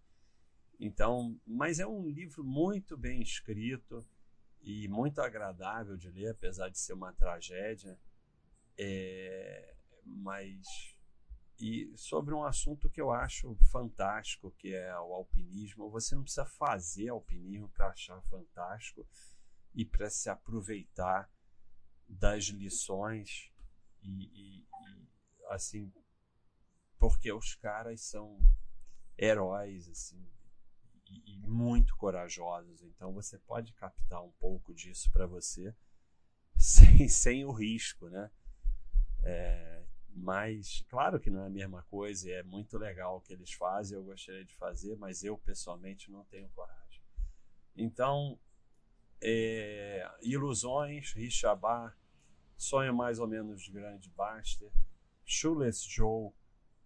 Então, 0.80 1.40
mas 1.46 1.80
é 1.80 1.88
um 1.88 2.10
livro 2.10 2.44
muito 2.44 2.98
bem 2.98 3.22
escrito 3.22 4.06
e 4.62 4.88
muito 4.90 5.22
agradável 5.22 5.96
de 5.96 6.10
ler, 6.10 6.32
apesar 6.32 6.70
de 6.70 6.78
ser 6.78 6.94
uma 6.94 7.14
tragédia. 7.14 7.98
É, 8.78 9.75
mas 10.06 10.96
e 11.58 11.94
sobre 11.96 12.34
um 12.34 12.44
assunto 12.44 12.90
que 12.90 13.00
eu 13.00 13.12
acho 13.12 13.56
fantástico, 13.72 14.52
que 14.58 14.74
é 14.74 14.94
o 15.00 15.14
alpinismo. 15.14 15.90
Você 15.90 16.14
não 16.14 16.24
precisa 16.24 16.46
fazer 16.46 17.10
alpinismo 17.10 17.70
para 17.70 17.88
achar 17.88 18.22
fantástico 18.24 19.08
e 19.74 19.86
para 19.86 20.10
se 20.10 20.30
aproveitar 20.30 21.30
das 22.08 22.46
lições 22.46 23.52
e, 24.02 24.26
e, 24.26 24.60
e, 24.60 25.08
assim 25.50 25.92
porque 27.00 27.32
os 27.32 27.56
caras 27.56 28.02
são 28.02 28.40
heróis 29.18 29.90
assim 29.90 30.24
e, 31.08 31.34
e, 31.34 31.38
muito 31.40 31.96
corajosos 31.98 32.84
então 32.84 33.12
você 33.12 33.40
pode 33.40 33.74
captar 33.74 34.24
um 34.24 34.32
pouco 34.34 34.74
disso 34.74 35.12
para 35.12 35.26
você 35.26 35.76
sem, 36.58 37.08
sem 37.08 37.44
o 37.44 37.52
risco 37.52 38.08
né 38.08 38.30
é, 39.24 39.85
mas 40.16 40.86
claro 40.90 41.20
que 41.20 41.30
não 41.30 41.44
é 41.44 41.48
a 41.48 41.50
mesma 41.50 41.84
coisa 41.84 42.32
é 42.32 42.42
muito 42.42 42.78
legal 42.78 43.18
o 43.18 43.22
que 43.22 43.34
eles 43.34 43.52
fazem 43.52 43.98
eu 43.98 44.04
gostaria 44.04 44.46
de 44.46 44.56
fazer 44.56 44.96
mas 44.96 45.24
eu 45.24 45.38
pessoalmente 45.38 46.10
não 46.10 46.24
tenho 46.26 46.50
coragem 46.50 47.02
então 47.76 48.40
é, 49.22 50.08
Ilusões, 50.22 51.14
Richabá, 51.14 51.96
Sonho 52.58 52.94
Mais 52.94 53.20
ou 53.20 53.28
Menos 53.28 53.68
Grande 53.68 54.10
Baster, 54.12 54.72
Shoeless 55.26 55.84
Joe, 55.90 56.32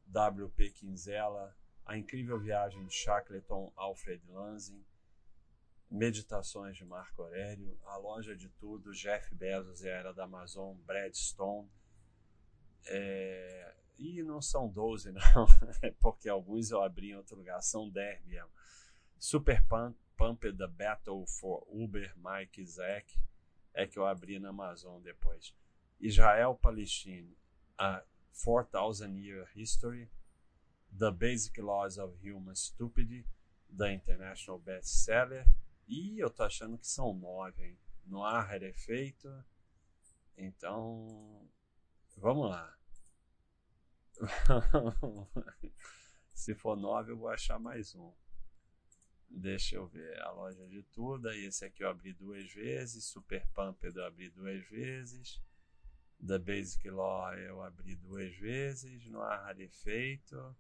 W.P. 0.08 0.72
Quinzela, 0.72 1.56
A 1.86 1.98
Incrível 1.98 2.40
Viagem 2.40 2.86
de 2.86 2.94
Shackleton, 2.94 3.72
Alfred 3.76 4.24
Lansing, 4.30 4.84
Meditações 5.92 6.78
de 6.78 6.86
Marco 6.86 7.22
Aurélio, 7.22 7.78
A 7.86 7.98
Loja 7.98 8.36
de 8.36 8.48
Tudo, 8.50 8.94
Jeff 8.94 9.34
Bezos 9.36 9.82
e 9.82 9.90
a 9.90 9.94
Era 9.94 10.14
da 10.14 10.24
Amazon, 10.24 10.78
Brad 10.86 11.14
Stone. 11.14 11.70
É, 12.88 13.74
e 13.98 14.24
não 14.24 14.42
são 14.42 14.68
12, 14.68 15.12
não, 15.12 15.48
porque 16.00 16.30
alguns 16.30 16.72
eu 16.72 16.82
abri 16.82 17.12
em 17.12 17.16
outro 17.16 17.36
lugar, 17.36 17.62
são 17.62 17.90
10 17.90 18.26
mesmo. 18.26 18.50
Super 19.18 19.62
Punk, 19.68 19.98
Pumped 20.18 20.58
the 20.58 20.68
Battle 20.68 21.26
for 21.28 21.66
Uber, 21.70 22.14
Mike 22.18 22.66
Zack, 22.66 23.18
é 23.74 23.86
que 23.86 24.00
eu 24.00 24.06
abri 24.06 24.40
na 24.40 24.50
Amazon 24.50 25.02
depois. 25.02 25.54
Israel 26.00 26.56
Palestine, 26.56 27.36
a 27.78 28.04
4,000 28.34 29.18
Year 29.18 29.50
History, 29.56 30.10
The 30.98 31.12
Basic 31.12 31.60
Laws 31.62 31.98
of 31.98 32.18
Human 32.24 32.56
Stupidity, 32.56 33.26
da 33.70 33.92
International 33.92 34.60
Bestseller, 34.60 35.46
e 35.88 36.20
eu 36.20 36.30
tô 36.30 36.44
achando 36.44 36.78
que 36.78 36.88
são 36.88 37.14
nove, 37.14 37.64
hein? 37.64 37.78
No 38.06 38.24
ar 38.24 38.62
efeito. 38.64 39.28
Então, 40.38 41.48
vamos 42.20 42.50
lá. 42.50 42.78
Se 46.34 46.54
for 46.54 46.76
nove, 46.76 47.12
eu 47.12 47.18
vou 47.18 47.30
achar 47.30 47.58
mais 47.60 47.96
um. 47.96 48.14
Deixa 49.30 49.76
eu 49.76 49.88
ver 49.88 50.20
a 50.22 50.32
loja 50.32 50.68
de 50.68 50.84
tudo. 50.84 51.30
Esse 51.30 51.66
aqui 51.66 51.84
eu 51.84 51.90
abri 51.90 52.14
duas 52.14 52.52
vezes. 52.52 53.06
Super 53.06 53.48
Pumped 53.54 53.96
eu 53.96 54.06
abri 54.06 54.30
duas 54.30 54.66
vezes. 54.68 55.42
The 56.26 56.38
Basic 56.38 56.90
Law 56.90 57.34
eu 57.36 57.62
abri 57.62 57.96
duas 57.96 58.36
vezes. 58.36 59.06
No 59.06 59.22
Ar 59.22 59.44
Rarefeito 59.44 60.56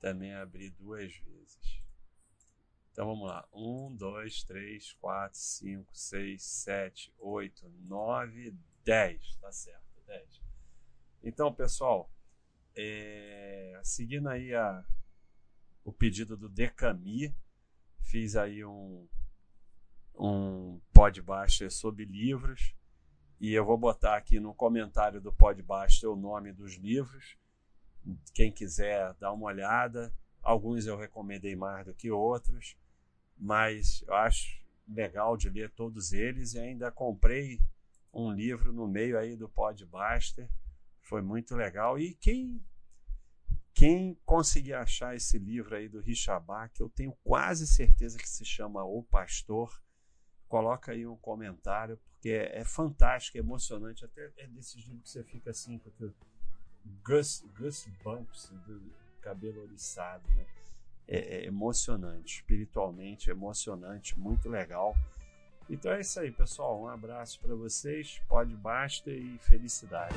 também 0.00 0.34
abri 0.34 0.70
duas 0.70 1.14
vezes. 1.16 1.82
Então 2.92 3.06
vamos 3.06 3.28
lá. 3.28 3.46
1, 3.52 3.96
2, 3.96 4.44
3, 4.44 4.92
4, 4.94 5.38
5, 5.38 5.96
6, 5.96 6.42
7, 6.42 7.14
8, 7.18 7.68
9, 7.80 8.56
10. 8.84 9.36
Tá 9.36 9.52
certo, 9.52 10.00
10. 10.06 10.47
Então, 11.22 11.52
pessoal, 11.52 12.10
é, 12.76 13.80
seguindo 13.82 14.28
aí 14.28 14.54
a, 14.54 14.84
o 15.84 15.92
pedido 15.92 16.36
do 16.36 16.48
Decami, 16.48 17.34
fiz 18.02 18.36
aí 18.36 18.64
um, 18.64 19.06
um 20.14 20.80
podbuster 20.92 21.70
sobre 21.70 22.04
livros 22.04 22.74
e 23.40 23.52
eu 23.52 23.64
vou 23.64 23.76
botar 23.76 24.16
aqui 24.16 24.38
no 24.38 24.54
comentário 24.54 25.20
do 25.20 25.32
podbuster 25.32 26.08
o 26.08 26.16
nome 26.16 26.52
dos 26.52 26.74
livros. 26.74 27.36
Quem 28.32 28.50
quiser 28.50 29.14
dar 29.14 29.32
uma 29.32 29.46
olhada. 29.46 30.12
Alguns 30.40 30.86
eu 30.86 30.96
recomendei 30.96 31.54
mais 31.54 31.84
do 31.84 31.92
que 31.92 32.10
outros, 32.10 32.76
mas 33.36 34.02
eu 34.06 34.14
acho 34.14 34.58
legal 34.86 35.36
de 35.36 35.50
ler 35.50 35.70
todos 35.70 36.12
eles 36.12 36.54
e 36.54 36.58
ainda 36.58 36.90
comprei 36.90 37.60
um 38.12 38.32
livro 38.32 38.72
no 38.72 38.86
meio 38.86 39.18
aí 39.18 39.36
do 39.36 39.48
podbuster 39.48 40.48
Foi 41.08 41.22
muito 41.22 41.56
legal. 41.56 41.98
E 41.98 42.14
quem 42.14 42.62
quem 43.72 44.18
conseguir 44.26 44.74
achar 44.74 45.14
esse 45.14 45.38
livro 45.38 45.74
aí 45.74 45.88
do 45.88 46.00
Richabá, 46.00 46.68
que 46.68 46.82
eu 46.82 46.88
tenho 46.88 47.16
quase 47.22 47.64
certeza 47.64 48.18
que 48.18 48.28
se 48.28 48.44
chama 48.44 48.84
O 48.84 49.04
Pastor, 49.04 49.80
coloca 50.48 50.90
aí 50.90 51.06
um 51.06 51.16
comentário, 51.16 51.96
porque 51.96 52.30
é, 52.30 52.58
é 52.58 52.64
fantástico, 52.64 53.38
é 53.38 53.40
emocionante. 53.40 54.04
Até 54.04 54.32
é 54.36 54.48
desses 54.48 54.84
livros 54.84 55.04
que 55.04 55.10
você 55.10 55.22
fica 55.22 55.50
assim, 55.50 55.78
com 55.78 55.88
o 55.88 56.12
Gus, 57.04 57.44
Gus 57.56 57.86
Bumps, 58.02 58.50
do 58.66 58.82
cabelo 59.20 59.62
oriçado, 59.62 60.28
né? 60.34 60.44
É, 61.06 61.36
é 61.36 61.46
emocionante, 61.46 62.34
espiritualmente 62.40 63.30
emocionante, 63.30 64.18
muito 64.18 64.48
legal. 64.48 64.94
Então 65.70 65.92
é 65.92 66.00
isso 66.00 66.18
aí, 66.18 66.32
pessoal. 66.32 66.82
Um 66.82 66.88
abraço 66.88 67.38
para 67.40 67.54
vocês, 67.54 68.20
pode 68.28 68.54
basta 68.56 69.10
e 69.10 69.38
felicidade. 69.38 70.16